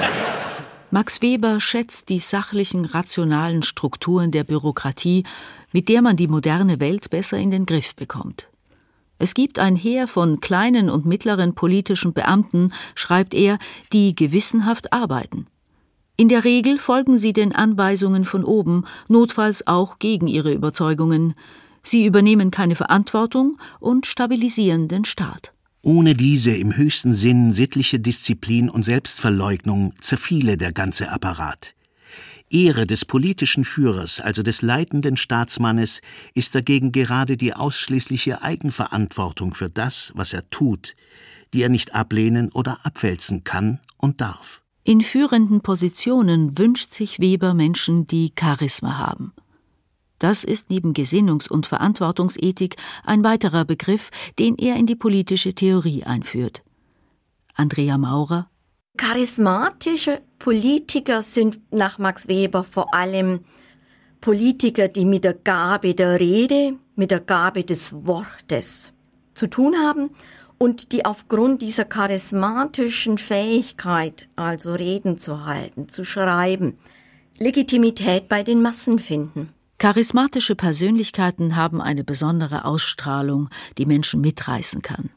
Max 0.90 1.22
Weber 1.22 1.60
schätzt 1.60 2.08
die 2.08 2.20
sachlichen, 2.20 2.84
rationalen 2.84 3.62
Strukturen 3.62 4.30
der 4.30 4.44
Bürokratie, 4.44 5.24
mit 5.72 5.88
der 5.88 6.02
man 6.02 6.16
die 6.16 6.28
moderne 6.28 6.78
Welt 6.78 7.10
besser 7.10 7.36
in 7.38 7.50
den 7.50 7.66
Griff 7.66 7.96
bekommt. 7.96 8.48
Es 9.18 9.34
gibt 9.34 9.58
ein 9.58 9.76
Heer 9.76 10.06
von 10.06 10.40
kleinen 10.40 10.90
und 10.90 11.06
mittleren 11.06 11.54
politischen 11.54 12.12
Beamten, 12.12 12.72
schreibt 12.94 13.32
er, 13.32 13.58
die 13.92 14.14
gewissenhaft 14.14 14.92
arbeiten. 14.92 15.46
In 16.16 16.28
der 16.28 16.44
Regel 16.44 16.78
folgen 16.78 17.18
sie 17.18 17.32
den 17.32 17.54
Anweisungen 17.54 18.24
von 18.24 18.44
oben, 18.44 18.84
notfalls 19.08 19.66
auch 19.66 19.98
gegen 19.98 20.26
ihre 20.26 20.52
Überzeugungen. 20.52 21.34
Sie 21.82 22.06
übernehmen 22.06 22.52
keine 22.52 22.76
Verantwortung 22.76 23.58
und 23.80 24.06
stabilisieren 24.06 24.86
den 24.86 25.04
Staat. 25.04 25.53
Ohne 25.84 26.14
diese 26.14 26.56
im 26.56 26.74
höchsten 26.78 27.12
Sinn 27.12 27.52
sittliche 27.52 28.00
Disziplin 28.00 28.70
und 28.70 28.84
Selbstverleugnung 28.84 29.92
zerfiele 30.00 30.56
der 30.56 30.72
ganze 30.72 31.10
Apparat. 31.10 31.74
Ehre 32.48 32.86
des 32.86 33.04
politischen 33.04 33.66
Führers, 33.66 34.18
also 34.18 34.42
des 34.42 34.62
leitenden 34.62 35.18
Staatsmannes, 35.18 36.00
ist 36.32 36.54
dagegen 36.54 36.90
gerade 36.90 37.36
die 37.36 37.52
ausschließliche 37.52 38.40
Eigenverantwortung 38.40 39.52
für 39.52 39.68
das, 39.68 40.10
was 40.14 40.32
er 40.32 40.48
tut, 40.48 40.94
die 41.52 41.60
er 41.60 41.68
nicht 41.68 41.94
ablehnen 41.94 42.50
oder 42.50 42.78
abwälzen 42.86 43.44
kann 43.44 43.78
und 43.98 44.22
darf. 44.22 44.62
In 44.84 45.02
führenden 45.02 45.60
Positionen 45.60 46.56
wünscht 46.56 46.94
sich 46.94 47.20
Weber 47.20 47.52
Menschen, 47.52 48.06
die 48.06 48.32
Charisma 48.38 48.96
haben. 48.96 49.34
Das 50.24 50.42
ist 50.42 50.70
neben 50.70 50.94
Gesinnungs- 50.94 51.50
und 51.50 51.66
Verantwortungsethik 51.66 52.76
ein 53.04 53.22
weiterer 53.24 53.66
Begriff, 53.66 54.10
den 54.38 54.56
er 54.56 54.76
in 54.76 54.86
die 54.86 54.96
politische 54.96 55.52
Theorie 55.52 56.04
einführt. 56.04 56.62
Andrea 57.52 57.98
Maurer 57.98 58.48
Charismatische 58.96 60.22
Politiker 60.38 61.20
sind 61.20 61.60
nach 61.70 61.98
Max 61.98 62.26
Weber 62.26 62.64
vor 62.64 62.94
allem 62.94 63.40
Politiker, 64.22 64.88
die 64.88 65.04
mit 65.04 65.24
der 65.24 65.34
Gabe 65.34 65.94
der 65.94 66.18
Rede, 66.18 66.78
mit 66.96 67.10
der 67.10 67.20
Gabe 67.20 67.62
des 67.62 67.92
Wortes 68.06 68.94
zu 69.34 69.46
tun 69.46 69.76
haben 69.76 70.08
und 70.56 70.92
die 70.92 71.04
aufgrund 71.04 71.60
dieser 71.60 71.84
charismatischen 71.84 73.18
Fähigkeit, 73.18 74.26
also 74.36 74.72
Reden 74.72 75.18
zu 75.18 75.44
halten, 75.44 75.90
zu 75.90 76.02
schreiben, 76.02 76.78
Legitimität 77.38 78.30
bei 78.30 78.42
den 78.42 78.62
Massen 78.62 78.98
finden. 78.98 79.50
Charismatische 79.84 80.54
Persönlichkeiten 80.54 81.56
haben 81.56 81.82
eine 81.82 82.04
besondere 82.04 82.64
Ausstrahlung, 82.64 83.50
die 83.76 83.84
Menschen 83.84 84.22
mitreißen 84.22 84.80
kann. 84.80 85.10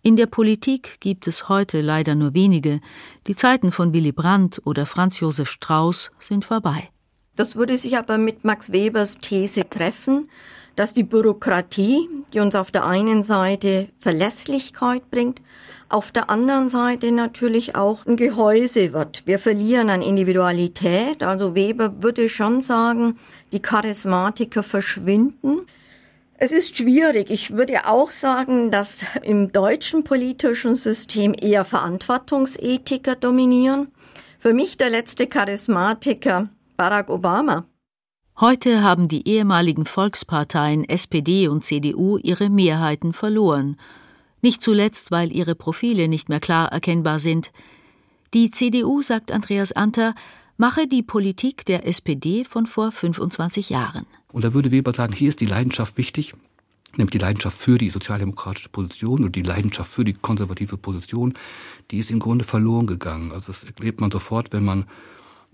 In 0.00 0.16
der 0.16 0.24
Politik 0.24 0.96
gibt 1.00 1.26
es 1.26 1.50
heute 1.50 1.82
leider 1.82 2.14
nur 2.14 2.32
wenige. 2.32 2.80
Die 3.26 3.36
Zeiten 3.36 3.70
von 3.70 3.92
Willy 3.92 4.12
Brandt 4.12 4.62
oder 4.64 4.86
Franz 4.86 5.20
Josef 5.20 5.50
Strauß 5.50 6.10
sind 6.20 6.46
vorbei. 6.46 6.88
Das 7.36 7.56
würde 7.56 7.76
sich 7.76 7.98
aber 7.98 8.16
mit 8.16 8.44
Max 8.44 8.72
Webers 8.72 9.18
These 9.18 9.68
treffen, 9.68 10.30
dass 10.74 10.94
die 10.94 11.04
Bürokratie, 11.04 12.08
die 12.32 12.40
uns 12.40 12.54
auf 12.54 12.70
der 12.70 12.86
einen 12.86 13.24
Seite 13.24 13.90
Verlässlichkeit 13.98 15.10
bringt, 15.10 15.42
auf 15.90 16.10
der 16.10 16.30
anderen 16.30 16.70
Seite 16.70 17.12
natürlich 17.12 17.76
auch 17.76 18.06
ein 18.06 18.16
Gehäuse 18.16 18.94
wird. 18.94 19.26
Wir 19.26 19.38
verlieren 19.38 19.90
an 19.90 20.00
Individualität. 20.00 21.22
Also 21.22 21.54
Weber 21.54 22.02
würde 22.02 22.30
schon 22.30 22.62
sagen, 22.62 23.18
die 23.52 23.60
Charismatiker 23.60 24.62
verschwinden. 24.62 25.66
Es 26.38 26.50
ist 26.50 26.76
schwierig. 26.76 27.30
Ich 27.30 27.52
würde 27.52 27.86
auch 27.86 28.10
sagen, 28.10 28.70
dass 28.70 29.04
im 29.22 29.52
deutschen 29.52 30.02
politischen 30.02 30.74
System 30.74 31.34
eher 31.40 31.64
Verantwortungsethiker 31.64 33.14
dominieren. 33.14 33.88
Für 34.40 34.52
mich 34.54 34.76
der 34.76 34.90
letzte 34.90 35.28
Charismatiker 35.28 36.48
Barack 36.76 37.10
Obama. 37.10 37.64
Heute 38.40 38.82
haben 38.82 39.06
die 39.06 39.28
ehemaligen 39.28 39.86
Volksparteien 39.86 40.88
SPD 40.88 41.46
und 41.46 41.64
CDU 41.64 42.18
ihre 42.18 42.50
Mehrheiten 42.50 43.12
verloren 43.12 43.76
nicht 44.42 44.60
zuletzt, 44.60 45.10
weil 45.10 45.32
ihre 45.32 45.54
Profile 45.54 46.08
nicht 46.08 46.28
mehr 46.28 46.40
klar 46.40 46.70
erkennbar 46.70 47.18
sind. 47.18 47.52
Die 48.34 48.50
CDU, 48.50 49.00
sagt 49.00 49.30
Andreas 49.30 49.72
Anter, 49.72 50.14
mache 50.62 50.86
die 50.86 51.02
Politik 51.02 51.64
der 51.64 51.88
SPD 51.88 52.44
von 52.44 52.66
vor 52.66 52.92
25 52.92 53.68
Jahren. 53.68 54.06
Und 54.30 54.44
da 54.44 54.54
würde 54.54 54.70
Weber 54.70 54.92
sagen, 54.92 55.12
hier 55.12 55.28
ist 55.28 55.40
die 55.40 55.46
Leidenschaft 55.46 55.98
wichtig, 55.98 56.34
nämlich 56.96 57.10
die 57.10 57.18
Leidenschaft 57.18 57.58
für 57.58 57.78
die 57.78 57.90
sozialdemokratische 57.90 58.68
Position 58.68 59.24
und 59.24 59.34
die 59.34 59.42
Leidenschaft 59.42 59.90
für 59.90 60.04
die 60.04 60.12
konservative 60.12 60.76
Position, 60.76 61.34
die 61.90 61.98
ist 61.98 62.12
im 62.12 62.20
Grunde 62.20 62.44
verloren 62.44 62.86
gegangen. 62.86 63.32
Also 63.32 63.48
das 63.48 63.64
erlebt 63.64 64.00
man 64.00 64.12
sofort, 64.12 64.52
wenn 64.52 64.64
man 64.64 64.84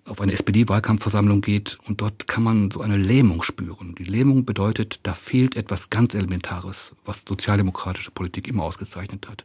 auf 0.04 0.20
eine 0.20 0.32
SPD-Wahlkampfversammlung 0.32 1.40
geht 1.40 1.78
und 1.86 2.02
dort 2.02 2.28
kann 2.28 2.42
man 2.42 2.70
so 2.70 2.82
eine 2.82 2.98
Lähmung 2.98 3.42
spüren. 3.42 3.94
Die 3.94 4.04
Lähmung 4.04 4.44
bedeutet, 4.44 5.00
da 5.04 5.14
fehlt 5.14 5.56
etwas 5.56 5.88
ganz 5.88 6.12
Elementares, 6.12 6.94
was 7.06 7.22
sozialdemokratische 7.26 8.10
Politik 8.10 8.46
immer 8.46 8.64
ausgezeichnet 8.64 9.26
hat. 9.26 9.42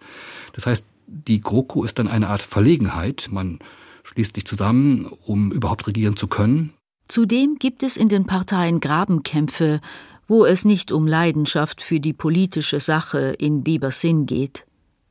Das 0.51 0.65
heißt, 0.65 0.83
die 1.07 1.39
GroKo 1.39 1.85
ist 1.85 1.99
dann 1.99 2.09
eine 2.09 2.27
Art 2.27 2.41
Verlegenheit. 2.41 3.29
Man 3.31 3.59
schließt 4.03 4.35
sich 4.35 4.45
zusammen, 4.45 5.05
um 5.25 5.51
überhaupt 5.51 5.87
regieren 5.87 6.15
zu 6.15 6.27
können. 6.27 6.73
Zudem 7.07 7.57
gibt 7.59 7.83
es 7.83 7.97
in 7.97 8.09
den 8.09 8.25
Parteien 8.25 8.79
Grabenkämpfe, 8.79 9.81
wo 10.27 10.45
es 10.45 10.65
nicht 10.65 10.91
um 10.91 11.07
Leidenschaft 11.07 11.81
für 11.81 11.99
die 11.99 12.13
politische 12.13 12.79
Sache 12.79 13.35
in 13.37 13.63
Bebers 13.63 14.01
Sinn 14.01 14.25
geht. 14.25 14.65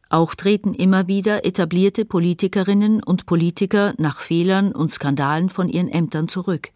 Auch 0.08 0.34
treten 0.34 0.74
immer 0.74 1.08
wieder 1.08 1.44
etablierte 1.44 2.04
Politikerinnen 2.04 3.02
und 3.02 3.26
Politiker 3.26 3.94
nach 3.98 4.20
Fehlern 4.20 4.72
und 4.72 4.92
Skandalen 4.92 5.48
von 5.48 5.68
ihren 5.68 5.88
Ämtern 5.88 6.28
zurück. 6.28 6.70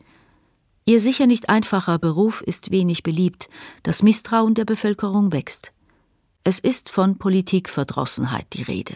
Ihr 0.86 1.00
sicher 1.00 1.26
nicht 1.26 1.48
einfacher 1.48 1.98
Beruf 1.98 2.42
ist 2.42 2.70
wenig 2.70 3.02
beliebt, 3.02 3.48
das 3.82 4.02
Misstrauen 4.02 4.54
der 4.54 4.64
Bevölkerung 4.64 5.32
wächst. 5.32 5.72
Es 6.44 6.60
ist 6.60 6.88
von 6.88 7.18
Politikverdrossenheit 7.18 8.46
die 8.52 8.62
Rede. 8.62 8.94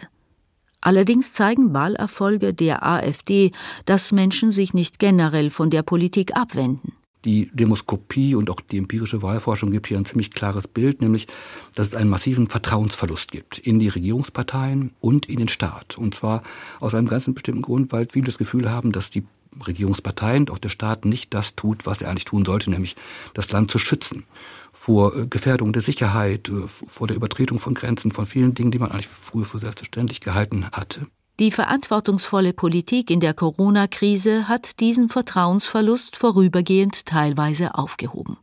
Allerdings 0.81 1.31
zeigen 1.31 1.73
Wahlerfolge 1.73 2.53
der 2.53 2.83
AfD, 2.83 3.51
dass 3.85 4.11
Menschen 4.11 4.51
sich 4.51 4.73
nicht 4.73 4.99
generell 4.99 5.49
von 5.49 5.69
der 5.69 5.83
Politik 5.83 6.35
abwenden. 6.35 6.93
Die 7.23 7.51
Demoskopie 7.53 8.33
und 8.33 8.49
auch 8.49 8.61
die 8.61 8.79
empirische 8.79 9.21
Wahlforschung 9.21 9.69
gibt 9.69 9.85
hier 9.85 9.97
ein 9.97 10.05
ziemlich 10.05 10.31
klares 10.31 10.67
Bild, 10.67 11.01
nämlich, 11.01 11.27
dass 11.75 11.89
es 11.89 11.95
einen 11.95 12.09
massiven 12.09 12.47
Vertrauensverlust 12.47 13.31
gibt 13.31 13.59
in 13.59 13.77
die 13.77 13.89
Regierungsparteien 13.89 14.91
und 14.99 15.27
in 15.27 15.37
den 15.37 15.47
Staat. 15.47 15.99
Und 15.99 16.15
zwar 16.15 16.41
aus 16.79 16.95
einem 16.95 17.07
ganz 17.07 17.31
bestimmten 17.31 17.61
Grund, 17.61 17.91
weil 17.91 18.07
viele 18.11 18.25
das 18.25 18.39
Gefühl 18.39 18.71
haben, 18.71 18.91
dass 18.91 19.11
die 19.11 19.23
Regierungsparteien 19.65 20.49
auch 20.49 20.57
der 20.57 20.69
Staat 20.69 21.05
nicht 21.05 21.33
das 21.33 21.55
tut, 21.55 21.85
was 21.85 22.01
er 22.01 22.09
eigentlich 22.09 22.25
tun 22.25 22.45
sollte, 22.45 22.69
nämlich 22.69 22.95
das 23.33 23.51
Land 23.51 23.71
zu 23.71 23.79
schützen 23.79 24.25
vor 24.71 25.15
äh, 25.15 25.27
Gefährdung 25.27 25.73
der 25.73 25.81
Sicherheit, 25.81 26.49
äh, 26.49 26.67
vor 26.67 27.07
der 27.07 27.15
Übertretung 27.15 27.59
von 27.59 27.73
Grenzen, 27.73 28.11
von 28.11 28.25
vielen 28.25 28.53
Dingen, 28.53 28.71
die 28.71 28.79
man 28.79 28.91
eigentlich 28.91 29.07
früher 29.07 29.45
für 29.45 29.59
selbstverständlich 29.59 30.21
gehalten 30.21 30.65
hatte. 30.71 31.07
Die 31.39 31.51
verantwortungsvolle 31.51 32.53
Politik 32.53 33.09
in 33.09 33.19
der 33.19 33.33
Corona-Krise 33.33 34.47
hat 34.47 34.79
diesen 34.79 35.09
Vertrauensverlust 35.09 36.15
vorübergehend 36.15 37.05
teilweise 37.05 37.75
aufgehoben. 37.75 38.37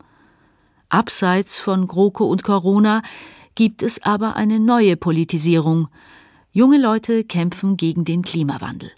Abseits 0.88 1.58
von 1.58 1.86
GroKo 1.86 2.24
und 2.24 2.42
Corona 2.42 3.02
gibt 3.54 3.82
es 3.82 4.02
aber 4.02 4.36
eine 4.36 4.58
neue 4.58 4.96
Politisierung. 4.96 5.88
Junge 6.50 6.78
Leute 6.78 7.24
kämpfen 7.24 7.76
gegen 7.76 8.04
den 8.04 8.22
Klimawandel. 8.22 8.90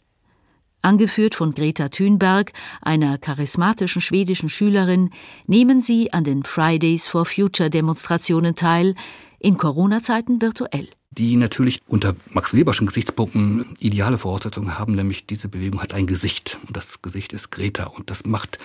Angeführt 0.82 1.34
von 1.34 1.52
Greta 1.52 1.88
Thunberg, 1.88 2.52
einer 2.80 3.18
charismatischen 3.18 4.00
schwedischen 4.00 4.48
Schülerin, 4.48 5.10
nehmen 5.46 5.80
sie 5.80 6.12
an 6.12 6.24
den 6.24 6.42
Fridays 6.42 7.06
for 7.06 7.26
Future 7.26 7.70
Demonstrationen 7.70 8.54
teil, 8.54 8.94
in 9.38 9.56
Corona-Zeiten 9.56 10.40
virtuell. 10.40 10.88
Die 11.10 11.36
natürlich 11.36 11.82
unter 11.86 12.14
Max 12.30 12.54
Weberschen 12.54 12.86
Gesichtspunkten 12.86 13.74
ideale 13.80 14.16
Voraussetzungen 14.16 14.78
haben, 14.78 14.94
nämlich 14.94 15.26
diese 15.26 15.48
Bewegung 15.48 15.82
hat 15.82 15.92
ein 15.92 16.06
Gesicht. 16.06 16.58
Und 16.66 16.76
das 16.76 17.02
Gesicht 17.02 17.32
ist 17.32 17.50
Greta. 17.50 17.84
Und 17.84 18.10
das 18.10 18.24
macht 18.24 18.58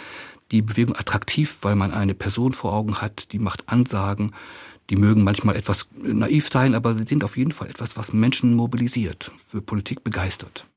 die 0.51 0.62
Bewegung 0.62 0.95
attraktiv, 0.95 1.58
weil 1.62 1.75
man 1.75 1.91
eine 1.91 2.13
Person 2.13 2.54
vor 2.54 2.73
Augen 2.73 3.01
hat, 3.01 3.32
die 3.32 3.39
macht 3.39 3.67
Ansagen, 3.67 4.32
die 4.89 4.95
mögen 4.95 5.23
manchmal 5.23 5.56
etwas 5.56 5.88
naiv 6.01 6.49
sein, 6.49 6.75
aber 6.75 6.93
sie 6.93 7.06
sind 7.06 7.23
auf 7.23 7.36
jeden 7.36 7.51
Fall 7.51 7.69
etwas, 7.69 7.97
was 7.97 8.13
Menschen 8.13 8.54
mobilisiert, 8.54 9.32
für 9.43 9.62
Politik 9.62 10.04
begeistert. 10.04 10.67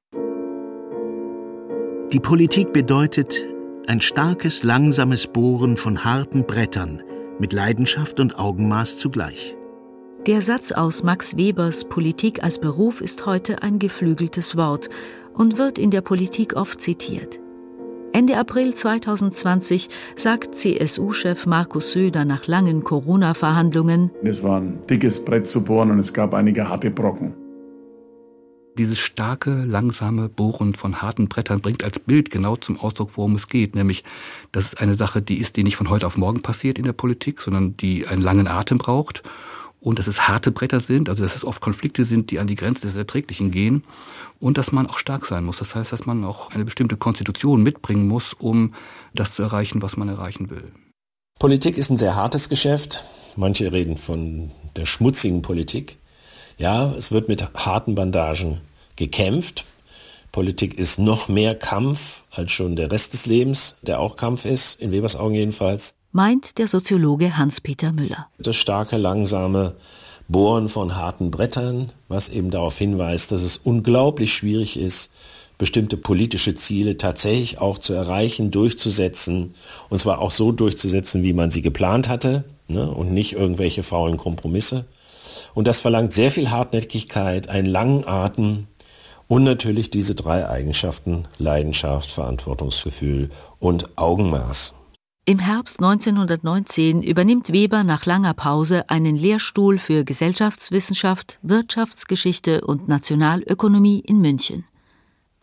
Die 2.12 2.20
Politik 2.20 2.72
bedeutet 2.72 3.46
ein 3.86 4.00
starkes, 4.00 4.62
langsames 4.62 5.26
Bohren 5.26 5.76
von 5.76 6.04
harten 6.04 6.46
Brettern 6.46 7.02
mit 7.38 7.52
Leidenschaft 7.52 8.18
und 8.18 8.38
Augenmaß 8.38 8.96
zugleich. 8.96 9.58
Der 10.26 10.40
Satz 10.40 10.72
aus 10.72 11.02
Max 11.02 11.36
Webers 11.36 11.84
Politik 11.84 12.42
als 12.42 12.60
Beruf 12.60 13.02
ist 13.02 13.26
heute 13.26 13.62
ein 13.62 13.78
geflügeltes 13.78 14.56
Wort 14.56 14.88
und 15.34 15.58
wird 15.58 15.78
in 15.78 15.90
der 15.90 16.00
Politik 16.00 16.56
oft 16.56 16.80
zitiert. 16.80 17.40
Ende 18.14 18.38
April 18.38 18.72
2020 18.72 19.88
sagt 20.16 20.54
CSU-Chef 20.54 21.44
Markus 21.44 21.92
Söder 21.92 22.24
nach 22.24 22.46
langen 22.46 22.84
Corona-Verhandlungen: 22.84 24.10
Es 24.22 24.42
war 24.42 24.62
ein 24.62 24.78
dickes 24.88 25.22
Brett 25.22 25.46
zu 25.46 25.62
bohren 25.62 25.90
und 25.90 25.98
es 25.98 26.14
gab 26.14 26.32
einige 26.32 26.70
harte 26.70 26.90
Brocken. 26.90 27.34
Dieses 28.78 28.98
starke, 28.98 29.64
langsame 29.64 30.28
Bohren 30.28 30.72
von 30.74 31.02
harten 31.02 31.28
Brettern 31.28 31.60
bringt 31.60 31.82
als 31.82 31.98
Bild 31.98 32.30
genau 32.30 32.54
zum 32.54 32.78
Ausdruck, 32.78 33.10
worum 33.16 33.34
es 33.34 33.48
geht, 33.48 33.74
nämlich, 33.74 34.04
dass 34.52 34.66
es 34.66 34.74
eine 34.74 34.94
Sache, 34.94 35.20
die 35.20 35.38
ist, 35.38 35.56
die 35.56 35.64
nicht 35.64 35.74
von 35.74 35.90
heute 35.90 36.06
auf 36.06 36.16
morgen 36.16 36.42
passiert 36.42 36.78
in 36.78 36.84
der 36.84 36.92
Politik, 36.92 37.40
sondern 37.40 37.76
die 37.76 38.06
einen 38.06 38.22
langen 38.22 38.46
Atem 38.46 38.78
braucht 38.78 39.24
und 39.80 39.98
dass 39.98 40.06
es 40.06 40.28
harte 40.28 40.52
Bretter 40.52 40.78
sind, 40.78 41.08
also 41.08 41.24
dass 41.24 41.34
es 41.34 41.44
oft 41.44 41.60
Konflikte 41.60 42.04
sind, 42.04 42.30
die 42.30 42.38
an 42.38 42.46
die 42.46 42.54
Grenze 42.54 42.86
des 42.86 42.96
Erträglichen 42.96 43.50
gehen 43.50 43.82
und 44.38 44.58
dass 44.58 44.70
man 44.70 44.86
auch 44.86 44.98
stark 44.98 45.26
sein 45.26 45.44
muss. 45.44 45.58
Das 45.58 45.74
heißt, 45.74 45.92
dass 45.92 46.06
man 46.06 46.24
auch 46.24 46.50
eine 46.50 46.64
bestimmte 46.64 46.96
Konstitution 46.96 47.62
mitbringen 47.62 48.06
muss, 48.06 48.32
um 48.32 48.74
das 49.12 49.34
zu 49.34 49.42
erreichen, 49.42 49.82
was 49.82 49.96
man 49.96 50.08
erreichen 50.08 50.50
will. 50.50 50.72
Politik 51.40 51.78
ist 51.78 51.90
ein 51.90 51.98
sehr 51.98 52.16
hartes 52.16 52.48
Geschäft. 52.48 53.04
Manche 53.36 53.72
reden 53.72 53.96
von 53.96 54.50
der 54.76 54.86
schmutzigen 54.86 55.42
Politik. 55.42 55.98
Ja, 56.58 56.92
es 56.92 57.12
wird 57.12 57.28
mit 57.28 57.42
harten 57.54 57.94
Bandagen 57.94 58.60
gekämpft. 58.98 59.64
Politik 60.32 60.78
ist 60.78 60.98
noch 60.98 61.28
mehr 61.28 61.54
Kampf 61.54 62.24
als 62.30 62.52
schon 62.52 62.76
der 62.76 62.92
Rest 62.92 63.14
des 63.14 63.26
Lebens, 63.26 63.76
der 63.82 64.00
auch 64.00 64.16
Kampf 64.16 64.44
ist, 64.44 64.80
in 64.80 64.92
Webers 64.92 65.16
Augen 65.16 65.34
jedenfalls. 65.34 65.94
Meint 66.12 66.58
der 66.58 66.68
Soziologe 66.68 67.36
Hans-Peter 67.36 67.92
Müller. 67.92 68.28
Das 68.38 68.56
starke, 68.56 68.96
langsame 68.96 69.74
Bohren 70.28 70.68
von 70.68 70.94
harten 70.94 71.30
Brettern, 71.30 71.92
was 72.08 72.28
eben 72.28 72.50
darauf 72.50 72.76
hinweist, 72.76 73.32
dass 73.32 73.42
es 73.42 73.56
unglaublich 73.56 74.32
schwierig 74.32 74.78
ist, 74.78 75.10
bestimmte 75.56 75.96
politische 75.96 76.54
Ziele 76.54 76.96
tatsächlich 76.98 77.58
auch 77.58 77.78
zu 77.78 77.94
erreichen, 77.94 78.50
durchzusetzen, 78.50 79.54
und 79.88 79.98
zwar 79.98 80.20
auch 80.20 80.30
so 80.30 80.52
durchzusetzen, 80.52 81.22
wie 81.22 81.32
man 81.32 81.50
sie 81.50 81.62
geplant 81.62 82.08
hatte, 82.08 82.44
ne, 82.68 82.90
und 82.90 83.12
nicht 83.12 83.32
irgendwelche 83.32 83.82
faulen 83.82 84.18
Kompromisse. 84.18 84.84
Und 85.54 85.66
das 85.66 85.80
verlangt 85.80 86.12
sehr 86.12 86.30
viel 86.30 86.50
Hartnäckigkeit, 86.50 87.48
einen 87.48 87.66
langen 87.66 88.06
Atem 88.06 88.66
und 89.28 89.44
natürlich 89.44 89.90
diese 89.90 90.14
drei 90.14 90.48
Eigenschaften 90.48 91.28
Leidenschaft, 91.38 92.10
Verantwortungsgefühl 92.10 93.30
und 93.60 93.96
Augenmaß. 93.96 94.74
Im 95.26 95.38
Herbst 95.38 95.80
1919 95.80 97.02
übernimmt 97.02 97.52
Weber 97.52 97.84
nach 97.84 98.06
langer 98.06 98.32
Pause 98.32 98.88
einen 98.88 99.14
Lehrstuhl 99.14 99.76
für 99.76 100.04
Gesellschaftswissenschaft, 100.04 101.38
Wirtschaftsgeschichte 101.42 102.62
und 102.62 102.88
Nationalökonomie 102.88 104.00
in 104.00 104.22
München. 104.22 104.64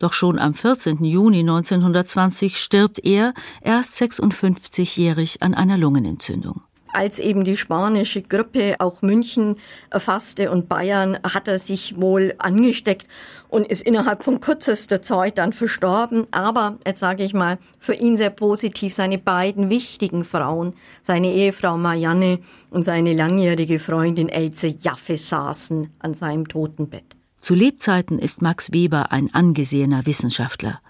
Doch 0.00 0.12
schon 0.12 0.40
am 0.40 0.54
14. 0.54 1.04
Juni 1.04 1.38
1920 1.38 2.58
stirbt 2.58 2.98
er, 2.98 3.32
erst 3.62 3.94
56-jährig, 3.94 5.40
an 5.40 5.54
einer 5.54 5.78
Lungenentzündung 5.78 6.62
als 6.96 7.18
eben 7.18 7.44
die 7.44 7.58
spanische 7.58 8.22
Grippe 8.22 8.76
auch 8.78 9.02
München 9.02 9.56
erfasste 9.90 10.50
und 10.50 10.66
Bayern, 10.66 11.18
hat 11.22 11.46
er 11.46 11.58
sich 11.58 12.00
wohl 12.00 12.34
angesteckt 12.38 13.06
und 13.48 13.66
ist 13.66 13.82
innerhalb 13.82 14.24
von 14.24 14.40
kürzester 14.40 15.02
Zeit 15.02 15.36
dann 15.36 15.52
verstorben. 15.52 16.26
Aber, 16.30 16.78
jetzt 16.86 17.00
sage 17.00 17.22
ich 17.22 17.34
mal, 17.34 17.58
für 17.78 17.92
ihn 17.92 18.16
sehr 18.16 18.30
positiv, 18.30 18.94
seine 18.94 19.18
beiden 19.18 19.68
wichtigen 19.68 20.24
Frauen, 20.24 20.72
seine 21.02 21.32
Ehefrau 21.32 21.76
Marianne 21.76 22.38
und 22.70 22.82
seine 22.82 23.12
langjährige 23.12 23.78
Freundin 23.78 24.30
Elze 24.30 24.68
Jaffe 24.68 25.18
saßen 25.18 25.90
an 25.98 26.14
seinem 26.14 26.48
Totenbett. 26.48 27.04
Zu 27.42 27.54
Lebzeiten 27.54 28.18
ist 28.18 28.40
Max 28.40 28.72
Weber 28.72 29.12
ein 29.12 29.34
angesehener 29.34 30.06
Wissenschaftler. 30.06 30.80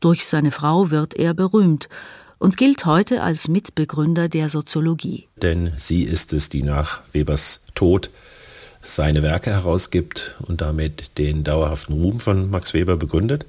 Durch 0.00 0.26
seine 0.26 0.50
Frau 0.50 0.90
wird 0.90 1.14
er 1.14 1.34
berühmt 1.34 1.90
und 2.38 2.56
gilt 2.56 2.84
heute 2.84 3.22
als 3.22 3.48
Mitbegründer 3.48 4.28
der 4.28 4.48
Soziologie. 4.48 5.28
Denn 5.36 5.72
sie 5.78 6.02
ist 6.02 6.32
es, 6.32 6.48
die 6.48 6.62
nach 6.62 7.02
Webers 7.12 7.60
Tod 7.74 8.10
seine 8.82 9.22
Werke 9.22 9.50
herausgibt 9.50 10.36
und 10.40 10.60
damit 10.60 11.18
den 11.18 11.44
dauerhaften 11.44 11.94
Ruhm 11.94 12.20
von 12.20 12.50
Max 12.50 12.74
Weber 12.74 12.96
begründet. 12.96 13.46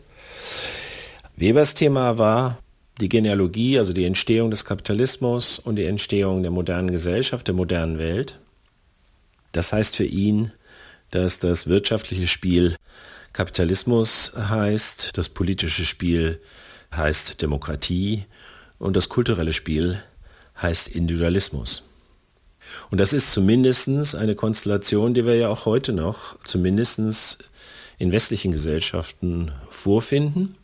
Webers 1.36 1.74
Thema 1.74 2.18
war 2.18 2.58
die 3.00 3.10
Genealogie, 3.10 3.78
also 3.78 3.94
die 3.94 4.06
Entstehung 4.06 4.50
des 4.50 4.66
Kapitalismus 4.66 5.60
und 5.60 5.76
die 5.76 5.86
Entstehung 5.86 6.42
der 6.42 6.52
modernen 6.52 6.90
Gesellschaft, 6.90 7.48
der 7.48 7.54
modernen 7.54 8.00
Welt. 8.00 8.40
Das 9.52 9.72
heißt 9.72 9.96
für 9.96 10.06
ihn, 10.06 10.52
dass 11.12 11.40
das 11.40 11.68
wirtschaftliche 11.68 12.28
Spiel 12.28 12.76
Kapitalismus 13.34 14.34
heißt, 14.36 15.16
das 15.16 15.30
politische 15.30 15.86
Spiel 15.86 16.42
heißt 16.96 17.40
Demokratie 17.42 18.26
und 18.80 18.96
das 18.96 19.10
kulturelle 19.10 19.54
Spiel 19.54 20.02
heißt 20.62 20.88
Individualismus. 20.88 21.84
Und 22.90 23.00
das 23.00 23.14
ist 23.14 23.32
zumindest 23.32 24.16
eine 24.16 24.36
Konstellation, 24.36 25.14
die 25.14 25.26
wir 25.26 25.36
ja 25.36 25.50
auch 25.50 25.66
heute 25.66 25.94
noch 25.94 26.38
zumindest 26.44 27.40
in 27.98 28.12
westlichen 28.12 28.52
Gesellschaften 28.52 29.52
vorfinden. 29.70 30.56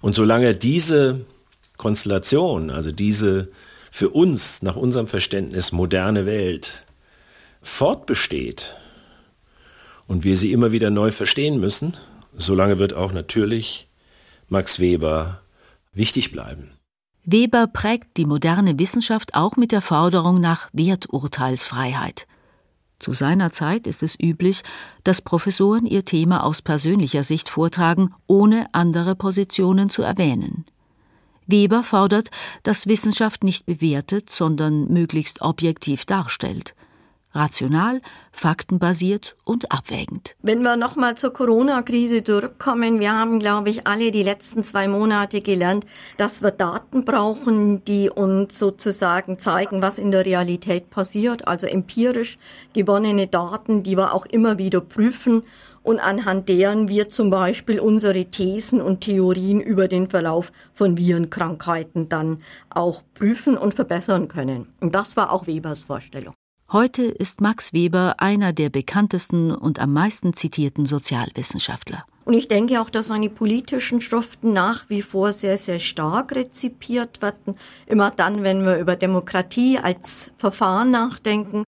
Und 0.00 0.14
solange 0.14 0.54
diese 0.54 1.24
Konstellation, 1.76 2.70
also 2.70 2.90
diese 2.90 3.48
für 3.90 4.10
uns 4.10 4.62
nach 4.62 4.76
unserem 4.76 5.06
Verständnis 5.06 5.72
moderne 5.72 6.26
Welt 6.26 6.84
fortbesteht 7.60 8.74
und 10.06 10.24
wir 10.24 10.36
sie 10.36 10.52
immer 10.52 10.72
wieder 10.72 10.90
neu 10.90 11.10
verstehen 11.10 11.60
müssen, 11.60 11.96
solange 12.36 12.78
wird 12.78 12.94
auch 12.94 13.12
natürlich 13.12 13.88
Max 14.48 14.80
Weber 14.80 15.42
wichtig 15.92 16.32
bleiben. 16.32 16.72
Weber 17.24 17.68
prägt 17.68 18.16
die 18.16 18.24
moderne 18.24 18.78
Wissenschaft 18.78 19.34
auch 19.34 19.56
mit 19.56 19.70
der 19.70 19.80
Forderung 19.80 20.40
nach 20.40 20.68
Werturteilsfreiheit. 20.72 22.26
Zu 22.98 23.12
seiner 23.12 23.52
Zeit 23.52 23.86
ist 23.86 24.02
es 24.02 24.18
üblich, 24.20 24.62
dass 25.04 25.22
Professoren 25.22 25.86
ihr 25.86 26.04
Thema 26.04 26.44
aus 26.44 26.62
persönlicher 26.62 27.22
Sicht 27.22 27.48
vortragen, 27.48 28.14
ohne 28.26 28.66
andere 28.72 29.14
Positionen 29.14 29.90
zu 29.90 30.02
erwähnen. 30.02 30.64
Weber 31.46 31.82
fordert, 31.82 32.30
dass 32.62 32.86
Wissenschaft 32.86 33.44
nicht 33.44 33.66
bewertet, 33.66 34.30
sondern 34.30 34.92
möglichst 34.92 35.42
objektiv 35.42 36.04
darstellt 36.04 36.74
rational, 37.34 38.00
faktenbasiert 38.32 39.36
und 39.44 39.72
abwägend. 39.72 40.36
Wenn 40.42 40.62
wir 40.62 40.76
nochmal 40.76 41.16
zur 41.16 41.32
Corona-Krise 41.32 42.24
zurückkommen, 42.24 43.00
wir 43.00 43.12
haben, 43.12 43.38
glaube 43.38 43.70
ich, 43.70 43.86
alle 43.86 44.10
die 44.10 44.22
letzten 44.22 44.64
zwei 44.64 44.88
Monate 44.88 45.40
gelernt, 45.40 45.86
dass 46.16 46.42
wir 46.42 46.50
Daten 46.50 47.04
brauchen, 47.04 47.84
die 47.84 48.10
uns 48.10 48.58
sozusagen 48.58 49.38
zeigen, 49.38 49.82
was 49.82 49.98
in 49.98 50.10
der 50.10 50.26
Realität 50.26 50.90
passiert, 50.90 51.46
also 51.46 51.66
empirisch 51.66 52.38
gewonnene 52.72 53.26
Daten, 53.26 53.82
die 53.82 53.96
wir 53.96 54.14
auch 54.14 54.26
immer 54.26 54.58
wieder 54.58 54.80
prüfen 54.80 55.42
und 55.82 55.98
anhand 55.98 56.48
deren 56.48 56.88
wir 56.88 57.08
zum 57.08 57.30
Beispiel 57.30 57.80
unsere 57.80 58.26
Thesen 58.26 58.80
und 58.80 59.00
Theorien 59.00 59.60
über 59.60 59.88
den 59.88 60.08
Verlauf 60.08 60.52
von 60.72 60.96
Virenkrankheiten 60.96 62.08
dann 62.08 62.38
auch 62.70 63.02
prüfen 63.14 63.56
und 63.58 63.74
verbessern 63.74 64.28
können. 64.28 64.68
Und 64.80 64.94
das 64.94 65.16
war 65.16 65.32
auch 65.32 65.46
Webers 65.46 65.84
Vorstellung. 65.84 66.34
Heute 66.72 67.02
ist 67.02 67.42
Max 67.42 67.74
Weber 67.74 68.14
einer 68.16 68.54
der 68.54 68.70
bekanntesten 68.70 69.54
und 69.54 69.78
am 69.78 69.92
meisten 69.92 70.32
zitierten 70.32 70.86
Sozialwissenschaftler. 70.86 72.06
Und 72.24 72.32
ich 72.32 72.48
denke 72.48 72.80
auch, 72.80 72.88
dass 72.88 73.08
seine 73.08 73.28
politischen 73.28 74.00
Schriften 74.00 74.54
nach 74.54 74.88
wie 74.88 75.02
vor 75.02 75.34
sehr, 75.34 75.58
sehr 75.58 75.78
stark 75.78 76.34
rezipiert 76.34 77.20
werden. 77.20 77.56
Immer 77.84 78.10
dann, 78.10 78.42
wenn 78.42 78.64
wir 78.64 78.78
über 78.78 78.96
Demokratie 78.96 79.80
als 79.80 80.32
Verfahren 80.38 80.90
nachdenken. 80.90 81.64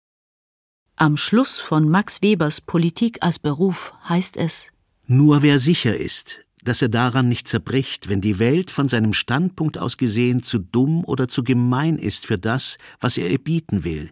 Am 0.97 1.17
Schluss 1.17 1.61
von 1.61 1.89
Max 1.89 2.21
Webers 2.21 2.61
Politik 2.61 3.19
als 3.21 3.39
Beruf 3.39 3.93
heißt 4.09 4.37
es 4.37 4.73
Nur 5.07 5.43
wer 5.43 5.61
sicher 5.61 5.97
ist, 5.97 6.45
dass 6.65 6.83
er 6.83 6.89
daran 6.89 7.29
nicht 7.29 7.47
zerbricht, 7.47 8.09
wenn 8.09 8.21
die 8.21 8.41
Welt 8.41 8.73
von 8.73 8.89
seinem 8.89 9.13
Standpunkt 9.13 9.79
aus 9.79 9.97
gesehen 9.97 10.43
zu 10.43 10.59
dumm 10.59 11.05
oder 11.05 11.29
zu 11.29 11.45
gemein 11.45 11.99
ist 11.99 12.27
für 12.27 12.37
das, 12.37 12.79
was 12.99 13.17
er 13.17 13.31
ihr 13.31 13.39
bieten 13.39 13.85
will, 13.85 14.11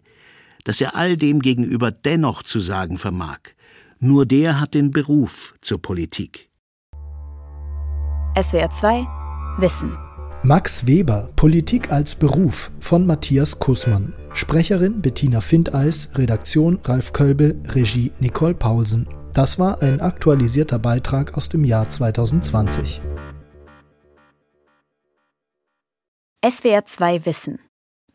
dass 0.67 0.81
er 0.81 0.95
all 0.95 1.15
dem 1.15 1.39
gegenüber 1.39 1.91
dennoch 1.91 2.43
zu 2.43 2.59
sagen 2.59 2.97
vermag. 2.97 3.39
Nur 3.99 4.25
der 4.25 4.59
hat 4.59 4.73
den 4.73 4.91
Beruf 4.91 5.55
zur 5.61 5.81
Politik. 5.81 6.49
SWR 8.39 8.69
2 8.69 9.07
Wissen. 9.59 9.97
Max 10.43 10.85
Weber, 10.85 11.31
Politik 11.37 11.91
als 11.91 12.15
Beruf 12.15 12.69
von 12.81 13.07
Matthias 13.07 13.57
Kussmann. 13.59 14.13
Sprecherin 14.33 15.01
Bettina 15.01 15.39
Findeis, 15.39 16.09
Redaktion 16.15 16.79
Ralf 16.83 17.13
Kölbel, 17.13 17.59
Regie 17.69 18.11
Nicole 18.19 18.53
Paulsen. 18.53 19.07
Das 19.33 19.57
war 19.59 19.81
ein 19.81 20.01
aktualisierter 20.01 20.79
Beitrag 20.79 21.37
aus 21.37 21.47
dem 21.47 21.63
Jahr 21.63 21.87
2020. 21.87 23.01
SWR 26.45 26.85
2 26.85 27.25
Wissen. 27.25 27.59